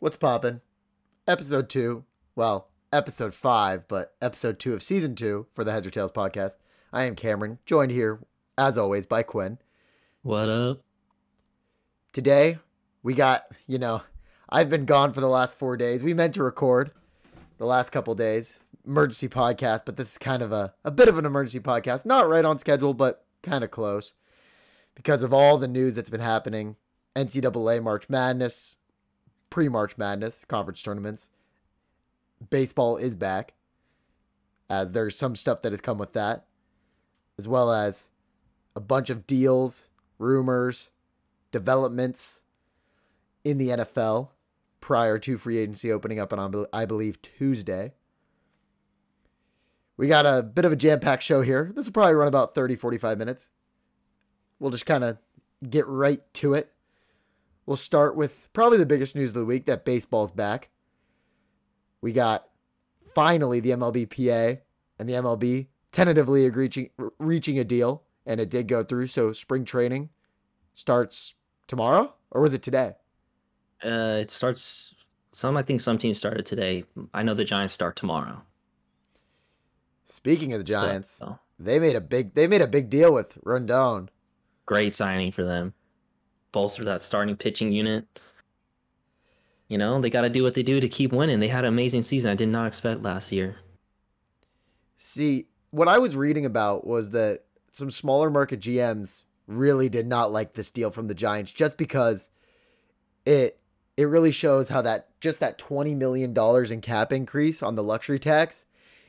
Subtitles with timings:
[0.00, 0.62] What's poppin'?
[1.28, 2.04] Episode two.
[2.34, 6.52] Well, episode five, but episode two of season two for the Heads or Tails podcast.
[6.90, 8.18] I am Cameron, joined here,
[8.56, 9.58] as always, by Quinn.
[10.22, 10.80] What up?
[12.14, 12.60] Today,
[13.02, 14.00] we got, you know,
[14.48, 16.02] I've been gone for the last four days.
[16.02, 16.92] We meant to record
[17.58, 21.18] the last couple days, emergency podcast, but this is kind of a, a bit of
[21.18, 22.06] an emergency podcast.
[22.06, 24.14] Not right on schedule, but kind of close
[24.94, 26.76] because of all the news that's been happening.
[27.14, 28.76] NCAA March Madness,
[29.50, 31.28] pre March Madness, conference tournaments.
[32.48, 33.52] Baseball is back,
[34.70, 36.46] as there's some stuff that has come with that,
[37.38, 38.08] as well as
[38.74, 40.90] a bunch of deals, rumors,
[41.52, 42.40] developments
[43.44, 44.28] in the NFL
[44.80, 47.92] prior to free agency opening up on, I believe, Tuesday.
[49.96, 51.72] We got a bit of a jam packed show here.
[51.74, 53.50] This will probably run about 30, 45 minutes.
[54.58, 55.18] We'll just kind of
[55.68, 56.72] get right to it.
[57.70, 60.70] We'll start with probably the biggest news of the week that baseball's back.
[62.00, 62.48] We got
[63.14, 64.58] finally the MLBPA
[64.98, 66.90] and the MLB tentatively reaching,
[67.20, 69.06] reaching a deal, and it did go through.
[69.06, 70.08] So spring training
[70.74, 71.36] starts
[71.68, 72.94] tomorrow, or was it today?
[73.84, 74.96] Uh, it starts.
[75.30, 76.82] Some I think some teams started today.
[77.14, 78.42] I know the Giants start tomorrow.
[80.08, 83.40] Speaking of the Giants, so, they made a big they made a big deal with
[83.44, 84.08] Rodón.
[84.66, 85.74] Great signing for them.
[86.52, 88.06] Bolster that starting pitching unit.
[89.68, 91.38] You know, they got to do what they do to keep winning.
[91.38, 92.30] They had an amazing season.
[92.30, 93.56] I did not expect last year.
[94.98, 100.32] See, what I was reading about was that some smaller market GMs really did not
[100.32, 102.30] like this deal from the Giants just because
[103.26, 103.58] it
[103.96, 107.82] it really shows how that just that 20 million dollars in cap increase on the
[107.82, 108.64] luxury tax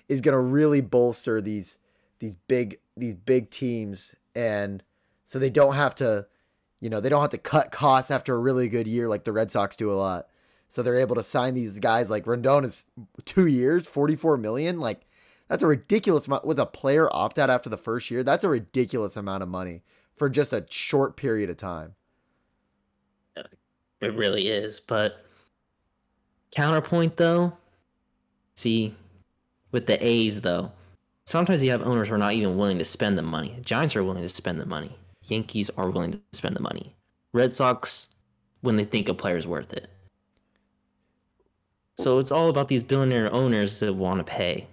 [0.10, 1.78] is going to really bolster these
[2.20, 4.84] these big these big teams and
[5.26, 6.26] so they don't have to
[6.82, 9.32] you know they don't have to cut costs after a really good year like the
[9.32, 10.28] Red Sox do a lot
[10.70, 12.86] so they're able to sign these guys like Rendon is
[13.26, 15.06] 2 years 44 million like
[15.48, 18.50] that's a ridiculous amount with a player opt out after the first year that's a
[18.50, 19.84] ridiculous amount of money
[20.16, 21.94] for just a short period of time
[24.02, 25.24] it really is but
[26.52, 27.54] counterpoint though
[28.56, 28.94] see
[29.72, 30.72] with the A's, though,
[31.26, 33.58] sometimes you have owners who are not even willing to spend the money.
[33.64, 34.98] Giants are willing to spend the money.
[35.32, 36.96] Yankees are willing to spend the money.
[37.34, 38.10] Red Sox,
[38.62, 39.90] when they think a player's worth it.
[41.98, 44.68] So it's all about these billionaire owners that want to pay.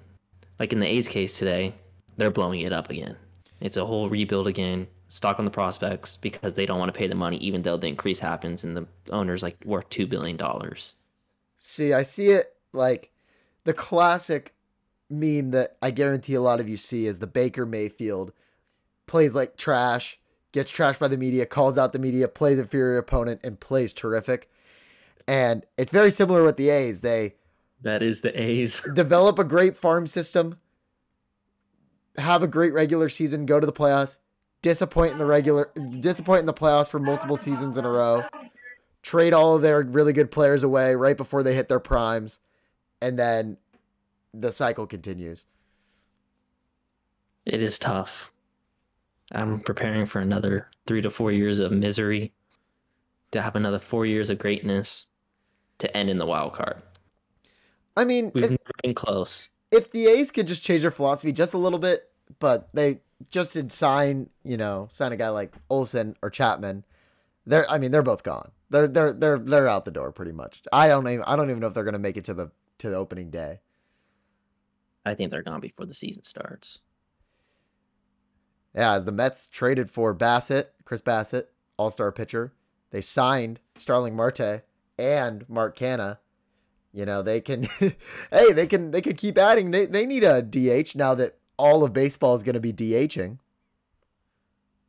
[0.58, 1.74] Like in the A's case today,
[2.16, 3.16] they're blowing it up again.
[3.60, 7.06] It's a whole rebuild again, stock on the prospects because they don't want to pay
[7.06, 10.38] the money, even though the increase happens and the owner's like worth $2 billion.
[11.58, 13.10] See, I see it like
[13.64, 14.54] the classic
[15.10, 18.32] meme that I guarantee a lot of you see is the Baker Mayfield
[19.06, 20.17] plays like trash,
[20.52, 24.50] gets trashed by the media, calls out the media, plays inferior opponent, and plays terrific.
[25.26, 27.00] And it's very similar with the A's.
[27.00, 27.34] They
[27.82, 30.58] that is the A's develop a great farm system,
[32.16, 34.18] have a great regular season, go to the playoffs,
[34.62, 35.70] disappoint in the regular,
[36.00, 38.24] disappoint in the playoffs for multiple seasons in a row,
[39.02, 42.40] trade all of their really good players away right before they hit their primes,
[43.00, 43.58] and then
[44.34, 45.44] the cycle continues.
[47.44, 48.32] It is tough.
[49.32, 52.32] I'm preparing for another three to four years of misery
[53.30, 55.06] to have another four years of greatness
[55.78, 56.82] to end in the wild card.
[57.96, 59.48] I mean, we've if, never been close.
[59.70, 63.00] If the A's could just change their philosophy just a little bit, but they
[63.30, 66.84] just did sign, you know, sign a guy like Olson or Chapman,
[67.46, 68.52] they're I mean, they're both gone.
[68.70, 70.62] They're they're they're they're out the door pretty much.
[70.72, 72.90] I don't even I don't even know if they're gonna make it to the to
[72.90, 73.60] the opening day.
[75.04, 76.80] I think they're gone before the season starts.
[78.74, 81.46] Yeah, as the Mets traded for Bassitt, Chris Bassitt,
[81.76, 82.52] All Star pitcher,
[82.90, 84.62] they signed Starling Marte
[84.98, 86.18] and Mark Canha.
[86.92, 87.64] You know they can,
[88.30, 89.70] hey, they can they can keep adding.
[89.70, 93.38] They they need a DH now that all of baseball is going to be DHing.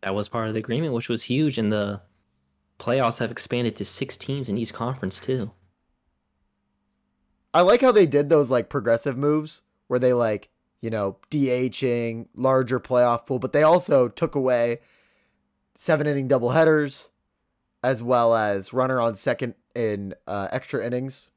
[0.01, 2.01] That was part of the agreement, which was huge, and the
[2.79, 5.51] playoffs have expanded to six teams in each conference too.
[7.53, 10.49] I like how they did those like progressive moves where they like,
[10.81, 14.79] you know, DHing, larger playoff pool, but they also took away
[15.75, 17.09] seven inning double headers
[17.83, 21.31] as well as runner on second in uh, extra innings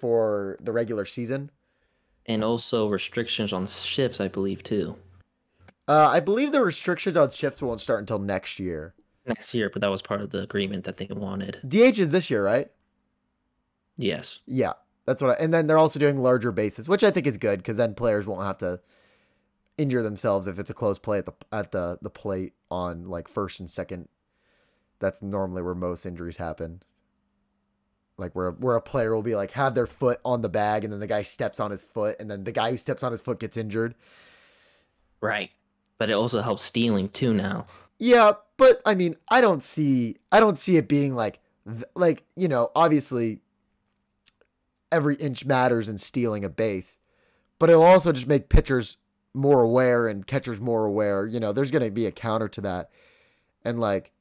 [0.00, 1.50] for the regular season.
[2.26, 4.96] And also restrictions on shifts, I believe, too.
[5.88, 8.94] Uh, I believe the restrictions on shifts won't start until next year.
[9.26, 11.58] Next year, but that was part of the agreement that they wanted.
[11.66, 12.70] DH is this year, right?
[13.96, 14.40] Yes.
[14.46, 14.74] Yeah.
[15.08, 17.60] That's what I, and then they're also doing larger bases, which I think is good
[17.60, 18.80] because then players won't have to
[19.78, 23.26] injure themselves if it's a close play at the at the the plate on like
[23.28, 24.08] first and second.
[24.98, 26.82] That's normally where most injuries happen.
[28.18, 30.92] like where where a player will be like have their foot on the bag and
[30.92, 33.20] then the guy steps on his foot and then the guy who steps on his
[33.20, 33.94] foot gets injured.
[35.20, 35.50] Right.
[35.98, 37.66] But it also helps stealing too now.
[37.98, 41.40] Yeah, but I mean, I don't see I don't see it being like
[41.94, 43.42] like, you know, obviously
[44.90, 46.98] every inch matters in stealing a base.
[47.58, 48.96] But it'll also just make pitchers
[49.34, 51.26] more aware and catchers more aware.
[51.26, 52.90] You know, there's going to be a counter to that.
[53.64, 54.12] And like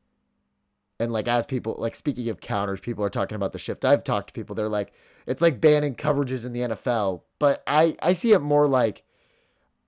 [1.00, 3.86] and like as people like speaking of counters, people are talking about the shift.
[3.86, 4.94] I've talked to people, they're like,
[5.26, 7.22] it's like banning coverages in the NFL.
[7.40, 9.04] But I I see it more like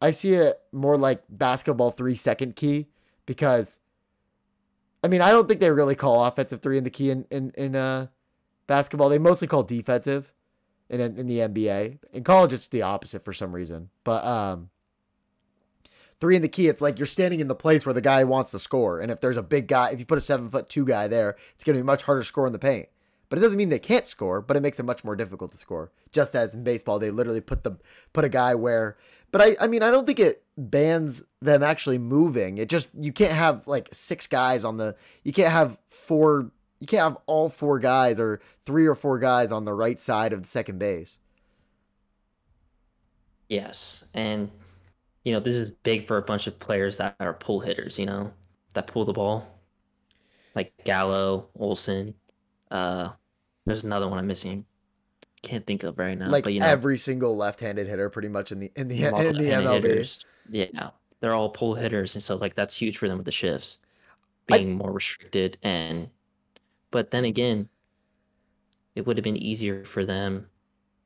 [0.02, 2.88] I see it more like basketball three second key
[3.26, 3.80] because
[5.04, 7.52] I mean I don't think they really call offensive three in the key in in,
[7.58, 8.08] in uh
[8.68, 9.10] basketball.
[9.10, 10.34] They mostly call defensive
[10.90, 12.00] in in the NBA.
[12.14, 13.90] In college it's the opposite for some reason.
[14.04, 14.70] But um
[16.20, 18.52] three in the key, it's like you're standing in the place where the guy wants
[18.52, 19.00] to score.
[19.00, 21.38] And if there's a big guy, if you put a seven foot two guy there,
[21.56, 22.90] it's going to be much harder to score in the paint.
[23.30, 25.58] But it doesn't mean they can't score, but it makes it much more difficult to
[25.58, 25.92] score.
[26.12, 27.78] Just as in baseball, they literally put the
[28.12, 28.98] put a guy where.
[29.32, 32.58] But I, I mean, I don't think it bans them actually moving.
[32.58, 34.96] It just you can't have like six guys on the.
[35.24, 36.52] You can't have four.
[36.80, 40.32] You can't have all four guys or three or four guys on the right side
[40.34, 41.20] of the second base.
[43.50, 44.50] Yes, and
[45.24, 48.06] you know, this is big for a bunch of players that are pull hitters, you
[48.06, 48.32] know,
[48.74, 49.46] that pull the ball.
[50.56, 52.14] Like Gallo, Olson.
[52.72, 53.10] Uh
[53.66, 54.66] there's another one I'm missing.
[55.42, 56.30] Can't think of right now.
[56.30, 59.36] Like but you know, every single left-handed hitter, pretty much in the in the in
[59.38, 59.84] the MLB.
[59.84, 60.92] hitters, yeah.
[61.20, 63.78] They're all pull hitters and so like that's huge for them with the shifts.
[64.48, 66.10] Being more restricted and
[66.92, 67.70] but then again,
[68.96, 70.48] it would have been easier for them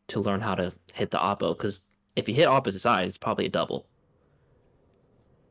[0.08, 1.82] to learn how to hit the oppo because
[2.16, 3.88] if you hit opposite side, it's probably a double.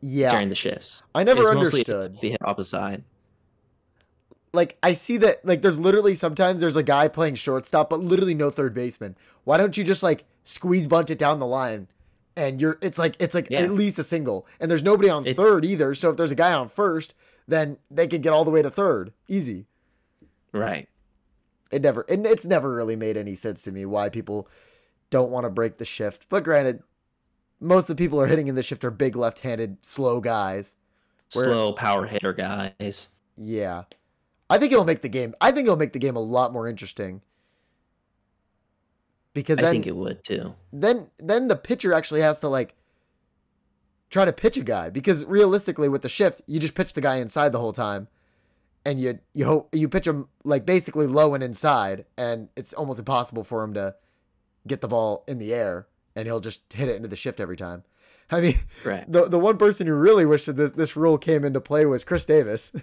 [0.01, 1.03] Yeah, during the shifts.
[1.15, 2.15] I never understood.
[2.17, 3.05] if you hit opposite side.
[4.53, 8.35] like I see that like there's literally sometimes there's a guy playing shortstop, but literally
[8.35, 9.17] no third baseman.
[9.45, 11.87] Why don't you just like squeeze bunt it down the line?
[12.37, 13.61] And you're it's like it's like Yeah.
[13.61, 14.47] at least a single.
[14.59, 15.95] And there's nobody on It's- third either.
[15.95, 17.15] So if there's a guy on first,
[17.47, 19.13] then they could get all the way to third.
[19.29, 19.67] Easy.
[20.53, 20.89] Right.
[21.71, 24.49] It never and it's never really made any sense to me why people
[25.11, 26.27] don't want to break the shift.
[26.29, 26.83] But granted,
[27.61, 30.75] most of the people are hitting in the shift are big left-handed, slow guys.
[31.33, 33.09] Where- Slow power hitter guys.
[33.37, 33.85] Yeah.
[34.51, 36.69] I think it'll make the game I think it'll make the game a lot more
[36.69, 37.23] interesting.
[39.35, 40.55] Because I think it would too.
[40.75, 42.75] then then the pitcher actually has to like
[44.11, 47.17] try to pitch a guy because realistically with the shift you just pitch the guy
[47.17, 48.09] inside the whole time
[48.85, 52.99] and you you hope you pitch him like basically low and inside and it's almost
[52.99, 53.95] impossible for him to
[54.67, 55.87] get the ball in the air
[56.17, 57.85] and he'll just hit it into the shift every time.
[58.31, 59.11] I mean, Right.
[59.11, 62.05] the the one person who really wished that this, this rule came into play was
[62.05, 62.73] Chris Davis.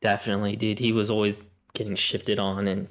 [0.00, 0.78] Definitely, dude.
[0.78, 2.88] He was always getting shifted on and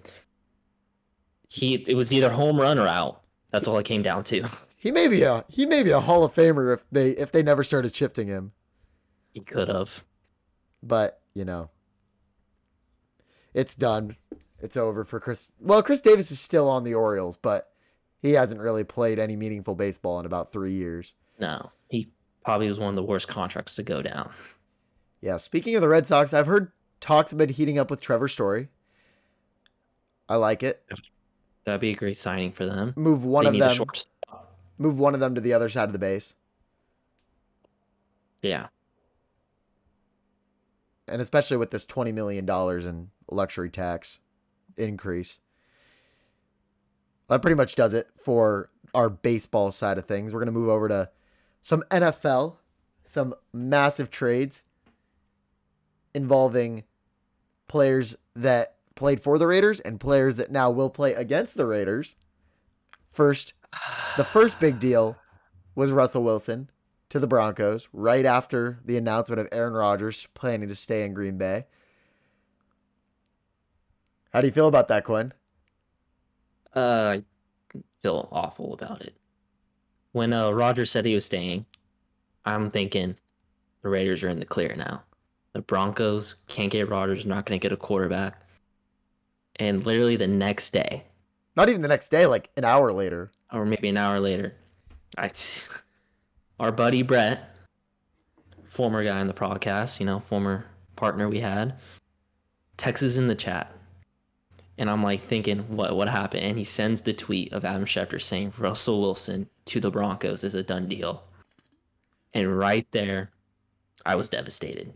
[1.48, 3.22] he it was either home run or out.
[3.52, 4.48] That's all it came down to.
[4.84, 7.42] He may be a he may be a Hall of Famer if they if they
[7.42, 8.52] never started shifting him.
[9.32, 10.04] He could have.
[10.84, 11.70] But you know,
[13.54, 14.18] it's done.
[14.60, 15.52] It's over for Chris.
[15.60, 17.72] Well, Chris Davis is still on the Orioles, but
[18.22, 21.16] he hasn't really played any meaningful baseball in about three years.
[21.40, 21.72] No.
[21.90, 22.10] He
[22.46, 24.32] probably was one of the worst contracts to go down.
[25.22, 25.38] Yeah.
[25.38, 26.72] Speaking of the Red Sox, I've heard
[27.02, 28.70] talks been heating up with Trevor Story.
[30.30, 30.84] I like it.
[31.66, 32.94] That'd be a great signing for them.
[32.96, 33.88] Move one they of them.
[34.78, 36.34] Move one of them to the other side of the base,
[38.42, 38.68] Yeah.
[41.08, 44.20] And especially with this twenty million dollars in luxury tax
[44.78, 45.40] increase.
[47.30, 50.34] That pretty much does it for our baseball side of things.
[50.34, 51.10] We're going to move over to
[51.62, 52.58] some NFL,
[53.06, 54.64] some massive trades
[56.14, 56.84] involving
[57.68, 62.16] players that played for the Raiders and players that now will play against the Raiders.
[63.10, 63.54] First,
[64.18, 65.18] the first big deal
[65.76, 66.70] was Russell Wilson
[67.14, 71.38] to the Broncos right after the announcement of Aaron Rodgers planning to stay in Green
[71.38, 71.66] Bay.
[74.34, 75.32] How do you feel about that, Quinn?
[76.76, 79.16] Uh, I feel awful about it.
[80.12, 81.68] When uh Roger said he was staying,
[82.46, 83.16] I'm thinking
[83.84, 85.04] the Raiders are in the clear now.
[85.54, 88.42] The Broncos can't get Rodgers, not going to get a quarterback.
[89.58, 91.04] And literally the next day,
[91.56, 93.30] Not even the next day, like an hour later.
[93.52, 94.56] or maybe an hour later,
[95.16, 95.30] I,
[96.60, 97.56] our buddy Brett,
[98.66, 101.76] former guy in the podcast, you know, former partner we had,
[102.78, 103.72] texts in the chat.
[104.78, 106.44] And I'm like thinking, what what happened?
[106.44, 110.56] And he sends the tweet of Adam Schefter saying Russell Wilson to the Broncos is
[110.56, 111.24] a done deal.
[112.34, 113.30] And right there,
[114.06, 114.92] I was devastated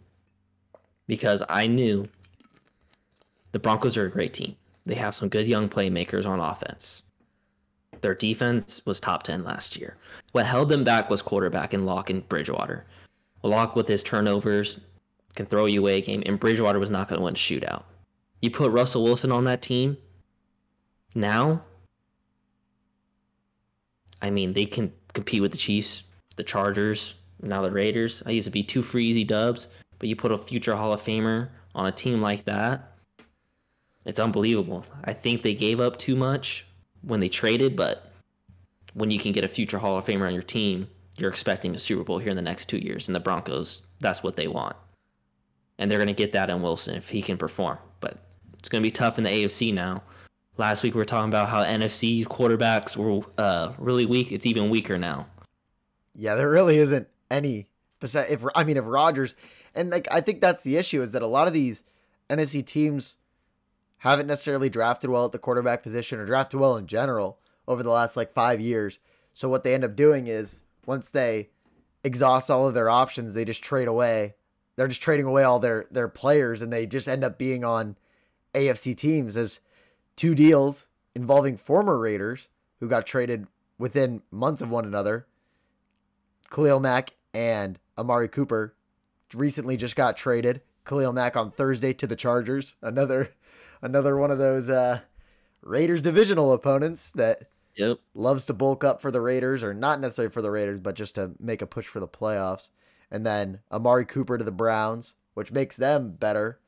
[1.06, 2.08] because I knew
[3.52, 4.56] The Broncos are a great team.
[4.86, 7.04] They have some good young playmakers on offense.
[8.02, 9.98] Their defense was top 10 last year.
[10.32, 12.86] What held them back was quarterback and Lock and Bridgewater.
[13.44, 14.80] Lock with his turnovers
[15.36, 17.84] can throw you away a game, and Bridgewater was not going to win a shootout.
[18.42, 19.98] You put Russell Wilson on that team
[21.18, 21.64] now,
[24.22, 26.04] I mean, they can compete with the Chiefs,
[26.36, 28.22] the Chargers, now the Raiders.
[28.26, 29.68] I used to be two free easy dubs,
[29.98, 32.98] but you put a future Hall of Famer on a team like that,
[34.06, 34.86] it's unbelievable.
[35.04, 36.67] I think they gave up too much
[37.08, 38.12] when they traded, but
[38.94, 40.88] when you can get a future Hall of Famer on your team,
[41.18, 43.08] you're expecting a Super Bowl here in the next two years.
[43.08, 44.76] And the Broncos, that's what they want.
[45.80, 47.78] And they're going to get that in Wilson if he can perform.
[48.00, 48.18] But
[48.60, 50.04] it's going to be tough in the AFC now.
[50.58, 54.32] Last week we were talking about how NFC quarterbacks were uh, really weak.
[54.32, 55.28] It's even weaker now.
[56.16, 57.68] Yeah, there really isn't any.
[58.02, 59.36] If I mean, if Rodgers
[59.76, 61.84] and like I think that's the issue is that a lot of these
[62.30, 63.18] NFC teams
[64.00, 67.90] haven't necessarily drafted well at the quarterback position or drafted well in general over the
[67.90, 69.00] last like five years.
[69.34, 71.50] So what they end up doing is once they
[72.04, 74.36] exhaust all of their options, they just trade away.
[74.76, 77.98] They're just trading away all their their players, and they just end up being on
[78.54, 79.60] AFC teams as
[80.16, 82.48] two deals involving former Raiders
[82.80, 83.48] who got traded
[83.80, 85.26] within months of one another.
[86.52, 88.76] Khalil Mack and Amari Cooper
[89.34, 90.62] recently just got traded.
[90.86, 92.76] Khalil Mack on Thursday to the Chargers.
[92.82, 93.32] Another
[93.82, 95.02] another one of those uh,
[95.62, 98.00] Raiders divisional opponents that yep.
[98.14, 101.16] loves to bulk up for the Raiders, or not necessarily for the Raiders, but just
[101.16, 102.70] to make a push for the playoffs.
[103.10, 106.60] And then Amari Cooper to the Browns, which makes them better.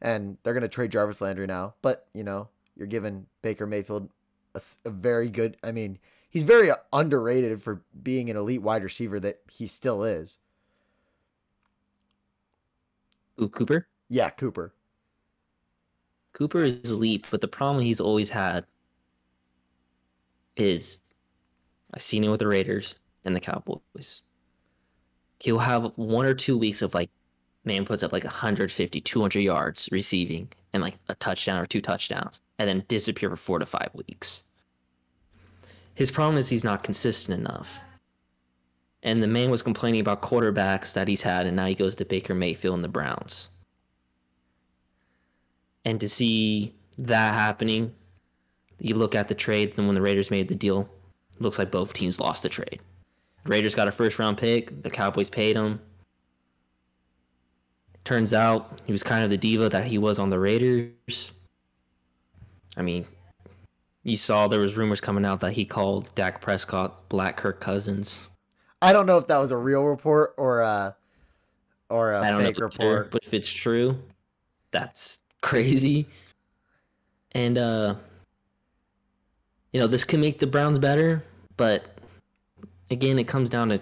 [0.00, 1.74] And they're going to trade Jarvis Landry now.
[1.82, 4.10] But, you know, you're giving Baker Mayfield
[4.54, 5.98] a, a very good, I mean,
[6.30, 10.38] he's very underrated for being an elite wide receiver that he still is.
[13.42, 13.88] Ooh, Cooper?
[14.08, 14.72] Yeah, Cooper.
[16.38, 18.64] Cooper is elite, but the problem he's always had
[20.56, 21.00] is
[21.92, 24.22] I've seen it with the Raiders and the Cowboys.
[25.40, 27.10] He'll have one or two weeks of like,
[27.64, 32.40] man puts up like 150, 200 yards receiving and like a touchdown or two touchdowns,
[32.56, 34.44] and then disappear for four to five weeks.
[35.92, 37.80] His problem is he's not consistent enough.
[39.02, 42.04] And the man was complaining about quarterbacks that he's had, and now he goes to
[42.04, 43.48] Baker Mayfield and the Browns.
[45.88, 47.94] And to see that happening,
[48.78, 50.86] you look at the trade, Then when the Raiders made the deal,
[51.38, 52.80] looks like both teams lost the trade.
[53.44, 55.80] The Raiders got a first round pick, the Cowboys paid him.
[58.04, 61.32] Turns out he was kind of the diva that he was on the Raiders.
[62.76, 63.06] I mean,
[64.02, 68.28] you saw there was rumors coming out that he called Dak Prescott Black Kirk Cousins.
[68.82, 70.94] I don't know if that was a real report or a
[71.88, 72.78] or a fake report.
[72.78, 73.98] True, but if it's true,
[74.70, 76.06] that's crazy.
[77.32, 77.96] And uh
[79.72, 81.22] you know, this could make the Browns better,
[81.56, 81.84] but
[82.90, 83.80] again, it comes down to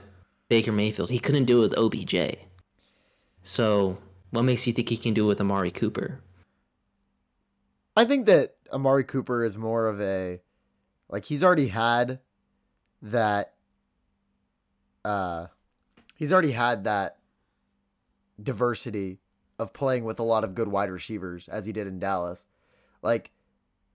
[0.48, 1.10] Baker Mayfield.
[1.10, 2.36] He couldn't do it with OBJ.
[3.42, 3.98] So,
[4.30, 6.20] what makes you think he can do it with Amari Cooper?
[7.96, 10.40] I think that Amari Cooper is more of a
[11.08, 12.18] like he's already had
[13.00, 13.54] that
[15.04, 15.46] uh
[16.16, 17.18] he's already had that
[18.42, 19.20] diversity
[19.58, 22.44] of playing with a lot of good wide receivers as he did in Dallas.
[23.02, 23.30] Like,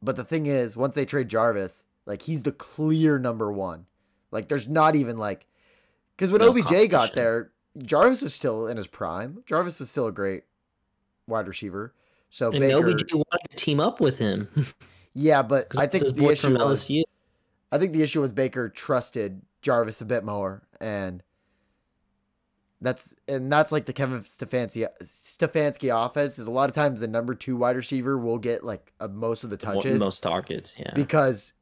[0.01, 3.85] but the thing is, once they trade Jarvis, like he's the clear number one.
[4.31, 5.45] Like, there's not even like,
[6.15, 9.43] because when no OBJ got there, Jarvis was still in his prime.
[9.45, 10.43] Jarvis was still a great
[11.27, 11.93] wide receiver.
[12.29, 14.47] So and Baker, OBJ wanted to team up with him.
[15.13, 16.89] yeah, but I think the issue was,
[17.71, 21.21] I think the issue was Baker trusted Jarvis a bit more, and
[22.81, 27.07] that's and that's like the Kevin Stefanski Stefanski offense is a lot of times the
[27.07, 30.91] number two wide receiver will get like a, most of the touches, most targets, yeah.
[30.95, 31.53] Because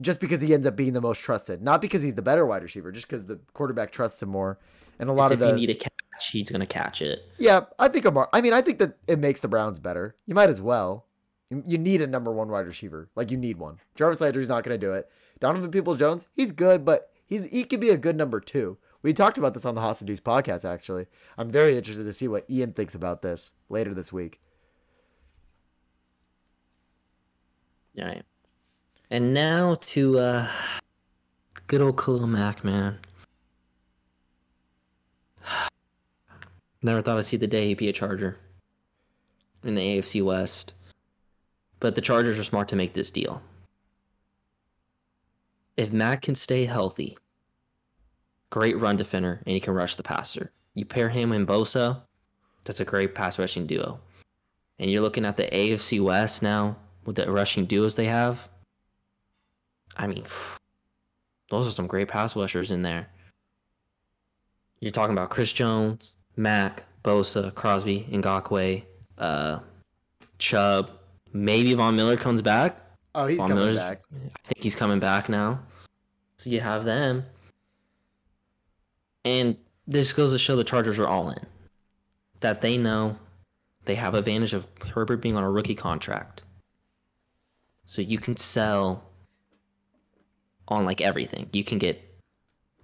[0.00, 2.62] just because he ends up being the most trusted, not because he's the better wide
[2.62, 4.58] receiver, just because the quarterback trusts him more.
[5.00, 7.20] And a lot of the if you need a catch, he's gonna catch it.
[7.36, 8.28] Yeah, I think Amar.
[8.32, 10.14] I mean, I think that it makes the Browns better.
[10.26, 11.06] You might as well.
[11.50, 13.78] You, you need a number one wide receiver, like you need one.
[13.96, 15.10] Jarvis Landry's not gonna do it.
[15.40, 18.78] Donovan Peoples Jones, he's good, but he's he could be a good number two.
[19.04, 21.04] We talked about this on the Hostage Dudes podcast, actually.
[21.36, 24.40] I'm very interested to see what Ian thinks about this later this week.
[27.98, 28.24] All right.
[29.10, 30.48] And now to uh,
[31.66, 32.98] good old Khalil Mack, man.
[36.82, 38.38] Never thought I'd see the day he'd be a Charger
[39.62, 40.72] in the AFC West.
[41.78, 43.42] But the Chargers are smart to make this deal.
[45.76, 47.18] If Mack can stay healthy,
[48.50, 50.50] great run defender, and he can rush the passer.
[50.74, 52.02] You pair him and Bosa,
[52.64, 54.00] that's a great pass rushing duo.
[54.80, 58.48] and you're looking at the AFC West now with the rushing duos they have.
[59.96, 60.24] I mean,
[61.50, 63.06] those are some great pass rushers in there.
[64.80, 68.82] You're talking about Chris Jones, Mack, Bosa, Crosby, Ngakoue,
[69.18, 69.60] uh,
[70.38, 70.90] Chubb.
[71.32, 72.78] Maybe Von Miller comes back.
[73.14, 74.02] Oh, he's Von coming Miller's- back.
[74.12, 75.60] I think he's coming back now.
[76.38, 77.24] So you have them.
[79.24, 81.46] And this goes to show the Chargers are all in.
[82.40, 83.18] That they know
[83.84, 86.42] they have advantage of Herbert being on a rookie contract.
[87.86, 89.04] So you can sell
[90.68, 91.48] on like everything.
[91.52, 92.00] You can get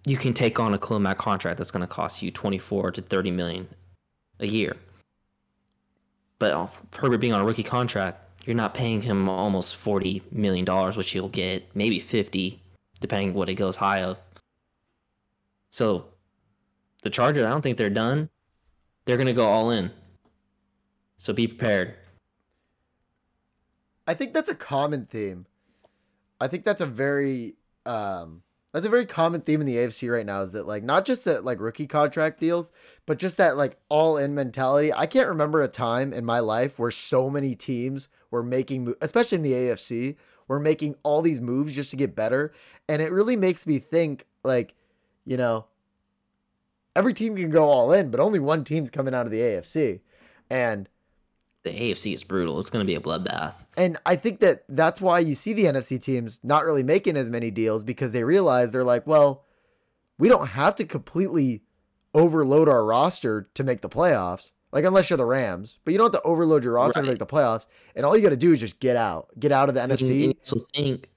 [0.07, 3.03] you can take on a Khalil Mack contract that's going to cost you 24 to
[3.03, 3.69] 30 million
[4.39, 4.77] a year.
[6.39, 10.65] But off Herbert being on a rookie contract, you're not paying him almost 40 million
[10.65, 12.63] dollars, which he'll get maybe 50
[13.01, 14.19] depending what it goes high of.
[15.71, 16.07] So
[17.01, 18.31] the Chargers, I don't think they're done.
[19.05, 19.91] They're going to go all in.
[21.19, 21.95] So be prepared.
[24.07, 25.47] I think that's a common theme.
[26.41, 28.43] I think that's a very um
[28.73, 31.25] that's a very common theme in the AFC right now is that like not just
[31.25, 32.71] that like rookie contract deals,
[33.05, 34.93] but just that like all in mentality.
[34.93, 39.37] I can't remember a time in my life where so many teams were making especially
[39.37, 40.17] in the AFC,
[40.49, 42.53] were making all these moves just to get better,
[42.89, 44.75] and it really makes me think like,
[45.25, 45.67] you know,
[46.97, 50.01] every team can go all in, but only one team's coming out of the AFC.
[50.49, 50.89] And
[51.63, 52.59] The AFC is brutal.
[52.59, 53.55] It's going to be a bloodbath.
[53.77, 57.29] and I think that that's why you see the NFC teams not really making as
[57.31, 59.45] many deals because they realize they're like, well,
[60.19, 61.63] we don't have to completely
[62.15, 64.53] overload our roster to make the playoffs.
[64.73, 67.19] Like unless you're the Rams, but you don't have to overload your roster to make
[67.19, 67.67] the playoffs.
[67.97, 69.93] And all you got to do is just get out, get out of the and
[69.93, 70.35] NFC.
[70.43, 71.11] So think,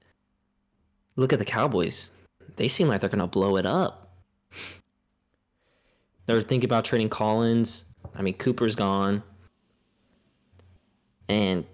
[1.16, 2.10] look at the Cowboys.
[2.56, 4.03] They seem like they're going to blow it up.
[6.26, 7.86] They're thinking about trading Collins.
[8.16, 9.24] I mean, Cooper's gone.
[11.28, 11.66] And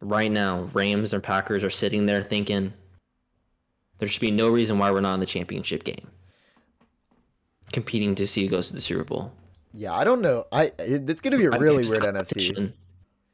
[0.00, 2.72] right now, Rams and Packers are sitting there thinking
[3.98, 6.08] there should be no reason why we're not in the championship game.
[7.72, 9.32] Competing to see who goes to the Super Bowl.
[9.72, 10.46] Yeah, I don't know.
[10.52, 12.72] I it's gonna be a really weird NFC.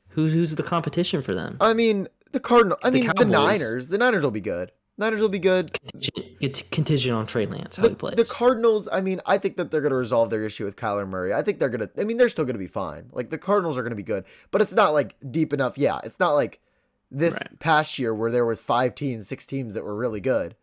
[0.09, 1.57] Who's who's the competition for them?
[1.61, 2.79] I mean, the Cardinal.
[2.83, 3.89] I The mean, the Niners.
[3.89, 4.73] The Niners will be good.
[5.03, 5.73] Niners will be good.
[5.73, 8.15] Contingent, contingent on Trey Lance how The, he plays.
[8.17, 11.09] the Cardinals, I mean, I think that they're going to resolve their issue with Kyler
[11.09, 11.33] Murray.
[11.35, 13.11] I think they're going to, I mean, they're still going to be fine.
[13.13, 15.77] Like, the Cardinals are going to be good, but it's not like deep enough.
[15.77, 16.61] Yeah, it's not like
[17.11, 17.59] this Right.
[17.59, 20.57] past year where there was five teams, six teams that were really good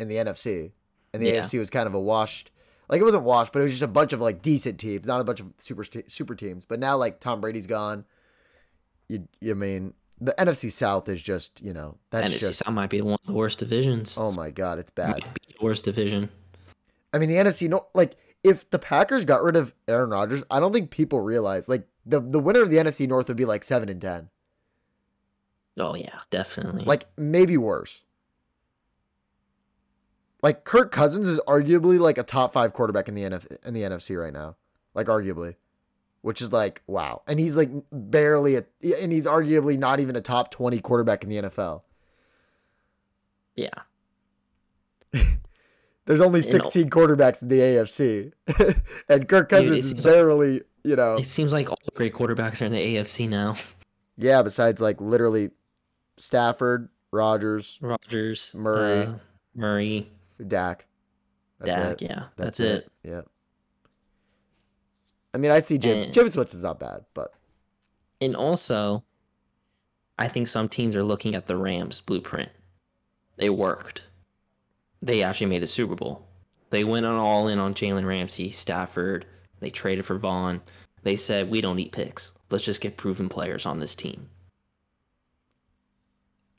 [0.00, 0.72] in the NFC.
[1.12, 1.42] And the Yeah.
[1.42, 2.50] AFC was kind of a washed,
[2.88, 5.20] like, it wasn't washed, but it was just a bunch of, like, decent teams, not
[5.20, 6.64] a bunch of super, super teams.
[6.64, 8.04] But now, like, Tom Brady's gone.
[9.08, 12.90] You, you mean, the NFC South is just, you know, that's NFC just, South might
[12.90, 14.16] be one of the worst divisions.
[14.16, 15.24] oh my God, it's bad.
[15.48, 16.30] The worst division.
[17.12, 20.60] I mean, the NFC, no, like if the Packers got rid of Aaron Rodgers, I
[20.60, 23.64] don't think people realize like the the winner of the NFC North would be like
[23.64, 24.30] seven and ten.
[25.78, 26.84] Oh yeah, definitely.
[26.84, 28.02] like maybe worse.
[30.42, 33.82] Like Kirk Cousins is arguably like a top five quarterback in the NFC in the
[33.82, 34.56] NFC right now,
[34.94, 35.56] like arguably,
[36.22, 38.64] which is like wow, and he's like barely a,
[39.00, 41.82] and he's arguably not even a top twenty quarterback in the NFL.
[43.54, 43.68] yeah,
[46.04, 48.32] There's only You know- 16 quarterbacks in the AFC,
[49.08, 51.16] and Kirk Cousins is seems like- barely, you know.
[51.16, 53.56] it seems like all the great quarterbacks are in the AFC now.
[54.16, 55.50] Yeah, besides like literally
[56.18, 59.06] Stafford, Rodgers, Rodgers, Murray.
[59.06, 59.12] uh,
[59.54, 60.10] Murray,
[60.46, 60.86] Dak.
[61.60, 62.02] That's Dak.
[62.02, 62.10] it.
[62.10, 62.90] Yeah, that's, it.
[63.04, 63.22] Yeah.
[65.34, 65.98] I mean, I see Jim.
[65.98, 67.32] And- Jameis Winston's not bad, but
[68.20, 69.04] And also,
[70.18, 72.50] I think some teams are looking at the Rams blueprint.
[73.38, 74.02] It worked.
[75.00, 76.26] They actually made a Super Bowl.
[76.70, 79.26] They went on all in on Jalen Ramsey, Stafford.
[79.60, 80.60] They traded for Von.
[81.02, 82.32] They said, we don't eat picks.
[82.50, 84.28] Let's just get proven players on this team.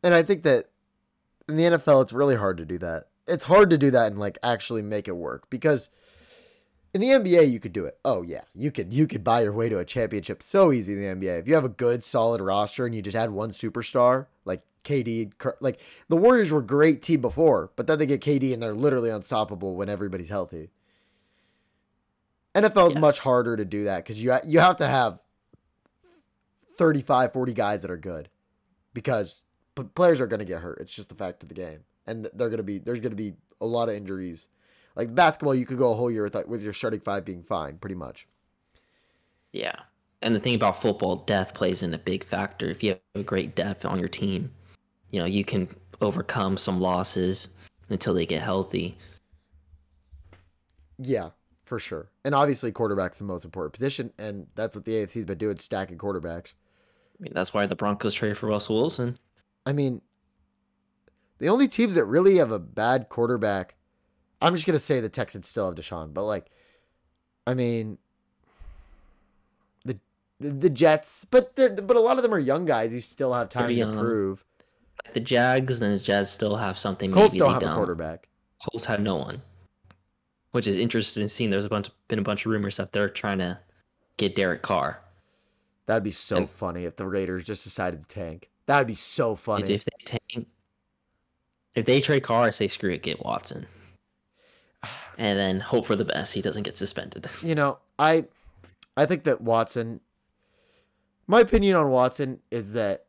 [0.04, 0.66] and I think that
[1.48, 3.08] in the NFL, it's really hard to do that.
[3.28, 5.90] It's hard to do that and like actually make it work because
[6.93, 7.97] in the NBA you could do it.
[8.06, 11.01] Oh yeah, you could you could buy your way to a championship so easy in
[11.01, 14.27] the NBA if you have a good solid roster and you just had one superstar
[14.45, 15.32] like KD.
[15.60, 15.79] Like
[16.10, 19.75] the Warriors were great team before, but then they get KD and they're literally unstoppable
[19.75, 20.69] when everybody's healthy.
[22.53, 25.21] NFL is much harder to do that because you you have to have
[26.77, 28.29] 35, 40 guys that are good
[28.93, 29.45] because
[29.95, 30.79] players are going to get hurt.
[30.79, 33.15] It's just the fact of the game, and they're going to be there's going to
[33.15, 34.47] be a lot of injuries.
[34.95, 37.77] Like basketball, you could go a whole year with with your starting five being fine,
[37.77, 38.27] pretty much.
[39.51, 39.75] Yeah.
[40.21, 42.69] And the thing about football, death plays in a big factor.
[42.69, 44.51] If you have a great depth on your team,
[45.12, 45.67] you know, you can
[46.01, 47.47] overcome some losses
[47.89, 48.97] until they get healthy.
[50.97, 51.29] Yeah,
[51.65, 52.10] for sure.
[52.23, 55.97] And obviously, quarterback's the most important position, and that's what the AFC's been doing, stacking
[55.97, 56.53] quarterbacks.
[57.19, 59.17] I mean, that's why the Broncos traded for Russell Wilson.
[59.65, 60.01] I mean,
[61.39, 63.75] the only teams that really have a bad quarterback,
[64.43, 66.47] I'm just gonna say the Texans still have Deshaun, but like,
[67.47, 67.97] I mean,
[69.86, 69.97] the
[70.39, 73.49] the Jets, but they're but a lot of them are young guys who still have
[73.49, 74.43] time to prove.
[75.06, 77.12] Like the Jags and the Jazz still have something.
[77.12, 77.71] Colts maybe don't they have don't.
[77.71, 78.27] a quarterback.
[78.69, 79.41] Colts have no one,
[80.51, 81.27] which is interesting.
[81.27, 83.60] Seeing there's a bunch been a bunch of rumors that they're trying to
[84.17, 84.99] get Derek Carr.
[85.86, 88.49] That'd be so And- funny if the Raiders just decided to tank.
[88.65, 89.73] That'd be so funny.
[89.73, 90.47] If they take,
[91.75, 93.67] if they trade Carr, I say screw it, get Watson,
[95.17, 96.34] and then hope for the best.
[96.34, 97.28] He doesn't get suspended.
[97.41, 98.26] you know, I
[98.98, 100.00] I think that Watson
[101.28, 103.06] my opinion on Watson is that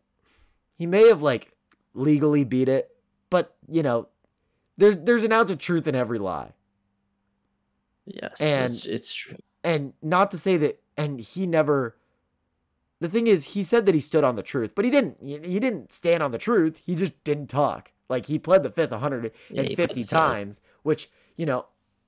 [0.76, 1.52] he may have like
[1.94, 2.94] legally beat it,
[3.30, 4.08] but you know,
[4.76, 6.52] there's there's an ounce of truth in every lie.
[8.06, 9.37] Yes, And- it's, it's true.
[9.62, 11.96] And not to say that and he never
[13.00, 15.58] the thing is he said that he stood on the truth, but he didn't he,
[15.58, 16.82] didn't stand on the truth.
[16.84, 17.90] He just didn't talk.
[18.10, 19.02] Like he pled the fifth Yeah, he
[19.54, 20.10] 150 the fifth.
[20.10, 21.66] times, which, you know,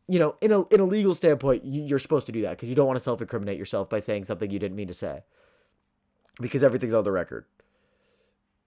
[0.08, 2.68] you know, in a in a legal standpoint, you, you're supposed to do that because
[2.68, 5.22] you don't want to self-incriminate yourself by saying something you didn't mean to say,
[6.40, 7.44] because everything's on the record.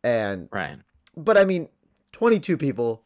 [0.04, 0.80] And Right.
[1.16, 1.70] but I mean,
[2.12, 3.04] 22 people,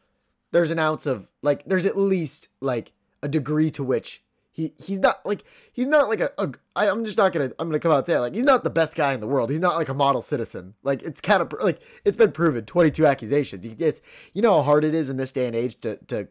[0.52, 4.98] there's an ounce of like, there's at least like a degree to which he he's
[5.00, 7.90] not like he's not like a, a I, I'm just not gonna I'm gonna come
[7.90, 9.50] out and say it, like he's not the best guy in the world.
[9.50, 10.74] He's not like a model citizen.
[10.84, 12.64] Like it's kind of like it's been proven.
[12.64, 13.66] 22 accusations.
[13.74, 14.00] Gets
[14.32, 16.28] you know how hard it is in this day and age to to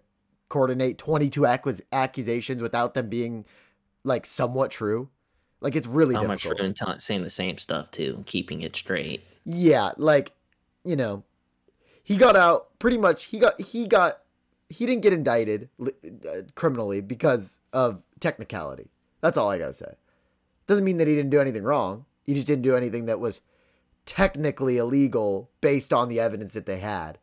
[0.54, 3.44] coordinate 22 acquis- accusations without them being
[4.04, 5.10] like somewhat true.
[5.62, 6.80] Like it's really How much difficult.
[6.80, 9.24] and saying the same stuff too, keeping it straight.
[9.46, 10.34] Yeah, like,
[10.86, 11.24] you know,
[12.04, 13.24] he got out pretty much.
[13.26, 14.20] He got he got
[14.70, 18.92] he didn't get indicted uh, criminally because of technicality.
[19.22, 19.96] That's all I gotta say.
[20.68, 22.06] Doesn't mean that he didn't do anything wrong.
[22.22, 23.42] He just didn't do anything that was
[24.06, 27.18] technically illegal based on the evidence that they had.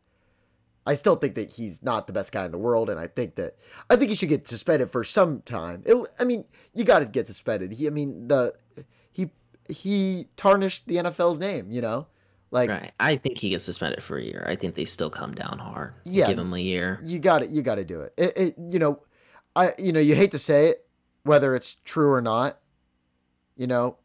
[0.91, 3.35] I still think that he's not the best guy in the world, and I think
[3.35, 3.55] that
[3.89, 5.83] I think he should get suspended for some time.
[5.85, 7.71] It, I mean, you got to get suspended.
[7.71, 8.53] He, I mean, the
[9.09, 9.29] he
[9.69, 11.71] he tarnished the NFL's name.
[11.71, 12.07] You know,
[12.51, 12.91] like Right.
[12.99, 14.45] I think he gets suspended for a year.
[14.45, 15.93] I think they still come down hard.
[16.03, 16.27] Yeah.
[16.27, 16.99] Give him a year.
[17.05, 17.51] you got it.
[17.51, 18.13] You got to do it.
[18.17, 18.55] It, it.
[18.69, 18.99] You know,
[19.55, 19.71] I.
[19.79, 20.85] You know, you hate to say it,
[21.23, 22.59] whether it's true or not.
[23.55, 23.97] You know,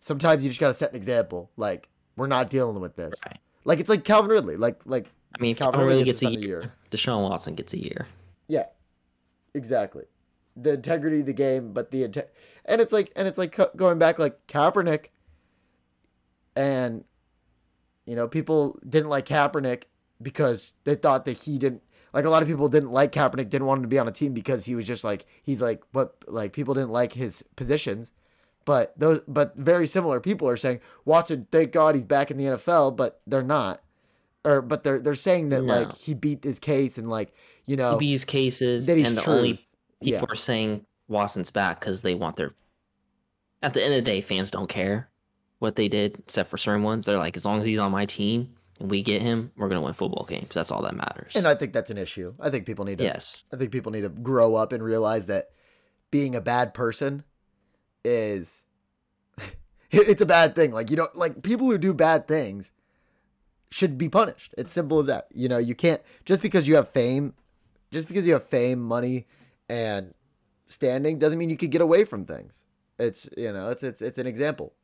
[0.00, 1.52] sometimes you just got to set an example.
[1.56, 3.14] Like we're not dealing with this.
[3.24, 3.38] Right.
[3.64, 4.56] Like it's like Calvin Ridley.
[4.56, 7.54] Like like I mean, if Calvin Calvin really Ridley gets a suspended year, Deshaun Watson
[7.54, 8.08] gets a year.
[8.48, 8.66] Yeah,
[9.54, 10.04] exactly.
[10.56, 12.28] The integrity of the game, but the inte-
[12.64, 15.06] and it's like and it's like going back like Kaepernick,
[16.56, 17.04] and
[18.06, 19.84] you know people didn't like Kaepernick
[20.20, 23.66] because they thought that he didn't like a lot of people didn't like Kaepernick, didn't
[23.66, 26.16] want him to be on a team because he was just like he's like what
[26.26, 28.12] like people didn't like his positions.
[28.64, 32.44] But those but very similar people are saying Watson, thank God he's back in the
[32.44, 33.82] NFL, but they're not.
[34.44, 35.74] Or but they're they're saying that No.
[35.82, 37.34] like he beat his case and like
[37.66, 39.36] you know These cases, that he's and the truth.
[39.36, 39.66] only people
[40.00, 40.24] yeah.
[40.28, 42.54] are saying Watson's back because they want their.
[43.62, 45.10] At the end of the day, fans don't care
[45.58, 47.04] what they did, except for certain ones.
[47.04, 49.82] They're like, as long as he's on my team and we get him, we're gonna
[49.82, 50.48] win football games.
[50.54, 51.32] That's all that matters.
[51.36, 52.32] And I think that's an issue.
[52.40, 53.04] I think people need to.
[53.04, 55.50] yes, I think people need to grow up and realize that
[56.10, 57.24] being a bad person
[58.02, 58.62] is
[59.90, 60.70] it's a bad thing.
[60.72, 62.72] Like you don't like people who do bad things
[63.70, 64.54] should be punished.
[64.58, 65.28] It's simple as that.
[65.32, 67.34] You know, you can't just because you have fame,
[67.90, 69.26] just because you have fame, money,
[69.68, 70.14] and
[70.66, 72.66] standing doesn't mean you could get away from things.
[72.98, 74.74] It's you know, it's it's it's an example.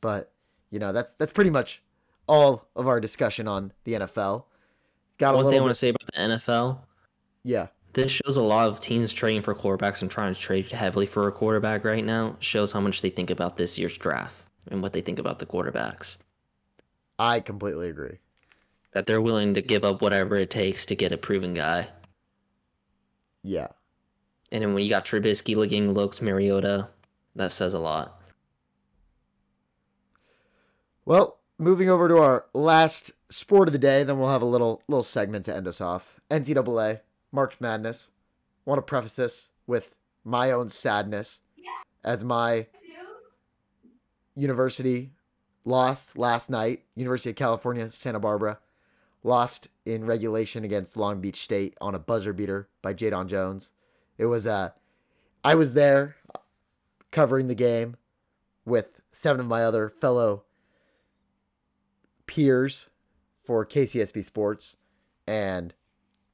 [0.00, 0.32] But,
[0.70, 1.82] you know, that's that's pretty much
[2.26, 4.44] all of our discussion on the NFL.
[5.18, 6.78] Got a one thing I want to say about the NFL.
[7.42, 7.68] yeah.
[7.94, 11.26] This shows a lot of teams trading for quarterbacks and trying to trade heavily for
[11.26, 12.36] a quarterback right now.
[12.38, 14.36] Shows how much they think about this year's draft
[14.70, 16.16] and what they think about the quarterbacks.
[17.18, 18.18] I completely agree.
[18.98, 21.86] That they're willing to give up whatever it takes to get a proven guy.
[23.44, 23.68] Yeah.
[24.50, 26.88] And then when you got Trubisky looking looks Mariota,
[27.36, 28.20] that says a lot.
[31.04, 34.82] Well, moving over to our last sport of the day, then we'll have a little
[34.88, 36.18] little segment to end us off.
[36.28, 38.08] NCAA March Madness.
[38.64, 41.38] Want to preface this with my own sadness
[42.02, 42.66] as my
[44.34, 45.12] university
[45.64, 46.82] lost last night.
[46.96, 48.58] University of California, Santa Barbara,
[49.22, 53.72] lost in regulation against Long Beach State on a buzzer beater by Jadon Jones.
[54.16, 54.70] It was uh
[55.44, 56.16] I was there
[57.10, 57.96] covering the game
[58.64, 60.44] with seven of my other fellow
[62.26, 62.88] peers
[63.44, 64.76] for KCSB Sports
[65.26, 65.72] and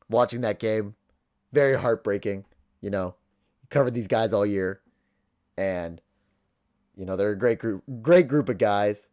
[0.09, 0.97] watching that game
[1.53, 2.44] very heartbreaking,
[2.81, 3.14] you know.
[3.70, 4.81] Covered these guys all year
[5.57, 6.01] and
[6.97, 9.09] you know, they're a great group great group of guys.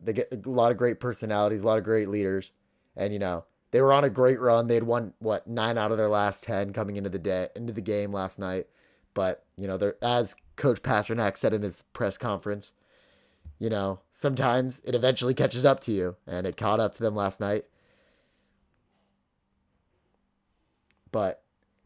[0.00, 2.52] They get a lot of great personalities, a lot of great leaders,
[2.96, 4.68] and you know they were on a great run.
[4.68, 7.80] They'd won what nine out of their last ten coming into the day into the
[7.80, 8.68] game last night.
[9.14, 12.72] But you know, they're as Coach Pasternack said in his press conference,
[13.58, 17.16] you know, sometimes it eventually catches up to you, and it caught up to them
[17.16, 17.64] last night.
[21.10, 21.42] But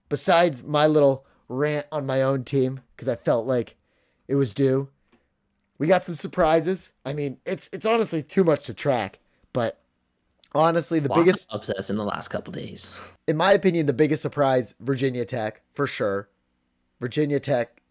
[0.08, 3.76] besides my little rant on my own team, because I felt like
[4.26, 4.88] it was due,
[5.78, 6.92] we got some surprises.
[7.04, 9.20] I mean, it's it's honestly too much to track,
[9.52, 9.80] but
[10.54, 12.88] honestly, the Lots biggest, upsets in the last couple days.
[13.26, 16.28] in my opinion, the biggest surprise, Virginia Tech for sure.
[17.00, 17.82] Virginia Tech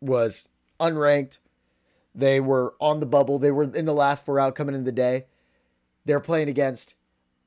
[0.00, 0.48] was
[0.80, 1.38] unranked.
[2.14, 3.38] They were on the bubble.
[3.38, 5.26] They were in the last four out coming into the day.
[6.04, 6.94] They're playing against.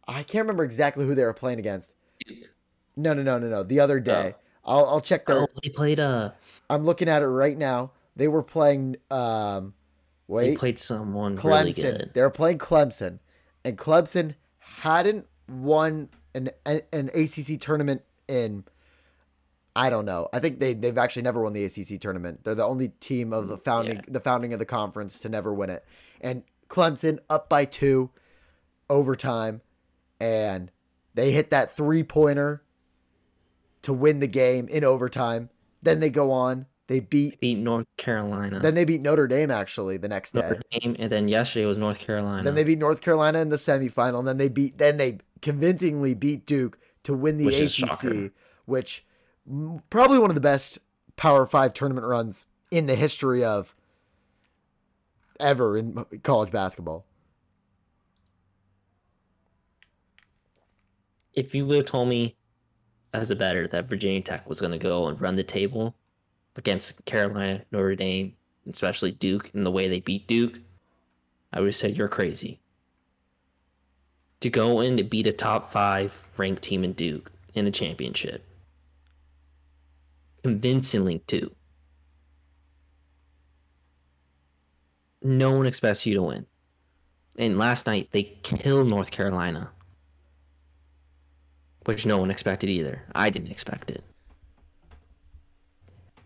[0.08, 1.92] I can't remember exactly who they were playing against.
[2.96, 3.64] No, no, no, no, no.
[3.64, 5.42] The other day, I'll I'll check their.
[5.44, 6.32] Oh, they played uh
[6.70, 7.92] I'm looking at it right now.
[8.16, 8.98] They were playing.
[9.10, 9.74] Um,
[10.30, 11.82] they played someone really Clemson.
[11.82, 12.12] good.
[12.14, 13.20] They were playing Clemson,
[13.64, 14.36] and Clemson
[14.78, 18.64] hadn't won an an ACC tournament in.
[19.76, 20.28] I don't know.
[20.34, 22.44] I think they they've actually never won the ACC tournament.
[22.44, 24.02] They're the only team of the mm, founding Yeah.
[24.08, 25.86] the founding of the conference to never win it.
[26.22, 28.10] And Clemson up by two,
[28.90, 29.62] overtime,
[30.20, 30.72] and
[31.14, 32.62] they hit that three pointer
[33.84, 35.50] to win the game in overtime.
[35.82, 36.66] Then they go on.
[36.90, 37.40] They beat.
[37.40, 38.60] Beat North Carolina.
[38.60, 40.42] Then they beat Notre Dame actually the next day.
[40.42, 42.44] Notre Dame, and then yesterday it was North Carolina.
[42.44, 44.20] Then they beat North Carolina in the semifinal.
[44.20, 44.78] And then they beat.
[44.80, 48.32] Then they convincingly beat Duke to win the Which ACC,
[48.66, 49.06] which
[49.90, 50.80] probably one of the best
[51.16, 53.76] Power Five tournament runs in the history of
[55.40, 57.06] ever in college basketball.
[61.40, 62.36] if you would have told me
[63.14, 65.96] as a better that Virginia Tech was going to go and run the table
[66.60, 68.36] against Carolina, Notre Dame,
[68.70, 70.60] especially Duke, and the way they beat Duke,
[71.52, 72.60] I would have said you're crazy.
[74.42, 78.48] To go in to beat a top five ranked team in Duke in a championship,
[80.44, 81.52] convincingly too.
[85.22, 86.46] No one expects you to win.
[87.38, 89.72] And last night they killed North Carolina
[91.90, 93.04] which no one expected either.
[93.16, 94.04] I didn't expect it.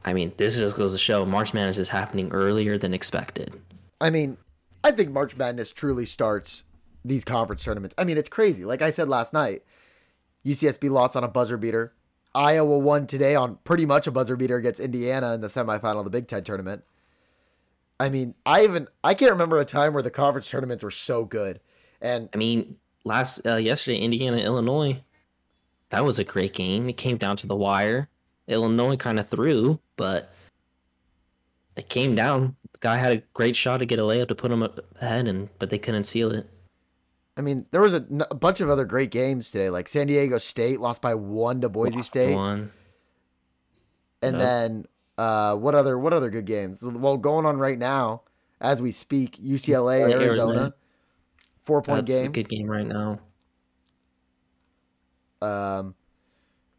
[0.06, 3.54] I mean, this just goes to show March Madness is happening earlier than expected.
[4.02, 4.38] I mean,
[4.84, 6.64] I think March Madness truly starts
[7.06, 7.96] these conference tournaments.
[7.98, 8.66] I mean, it's crazy.
[8.66, 9.64] Like I said last night,
[10.46, 11.94] UCSB lost on a buzzer beater.
[12.36, 16.06] Iowa won today on pretty much a buzzer beater against Indiana in the semifinal of
[16.06, 16.84] the Big Ten tournament.
[18.00, 21.26] I mean, I even I can't remember a time where the conference tournaments were so
[21.26, 21.60] good.
[22.02, 25.02] And I mean, last uh, yesterday, Indiana, Illinois,
[25.90, 26.90] that was a great game.
[26.90, 28.10] It came down to the wire.
[28.48, 30.34] Illinois kind of threw, but
[31.76, 32.56] it came down.
[32.74, 35.28] The guy had a great shot to get a layup to put him up ahead,
[35.28, 36.50] and but they couldn't seal it.
[37.36, 39.70] I mean, there was a bunch of other great games today.
[39.72, 42.72] Like San Diego State lost by one to Boise Lost State, One.
[44.22, 44.42] and Yep.
[44.46, 44.86] then
[45.18, 46.84] uh, what other what other good games?
[46.84, 48.22] Well, going on right now
[48.62, 50.74] as we speak, UCLA, Arizona, Arizona.
[51.64, 52.16] four point game.
[52.18, 52.32] That's a game.
[52.34, 53.20] good game right now.
[55.42, 55.96] Um,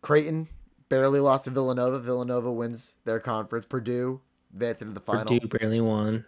[0.02, 0.48] Creighton
[0.94, 1.98] barely lost to Villanova.
[1.98, 3.66] Villanova wins their conference.
[3.66, 4.20] Purdue
[4.52, 5.24] advanced into the final.
[5.24, 6.24] Purdue barely won.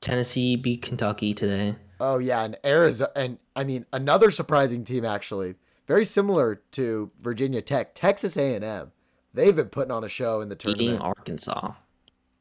[0.00, 1.76] Tennessee beat Kentucky today.
[2.00, 5.56] Oh yeah, and Arizona, and I mean another surprising team actually,
[5.86, 8.92] very similar to Virginia Tech, Texas A and M.
[9.34, 11.02] They've been putting on a show in the beating tournament.
[11.02, 11.72] Arkansas.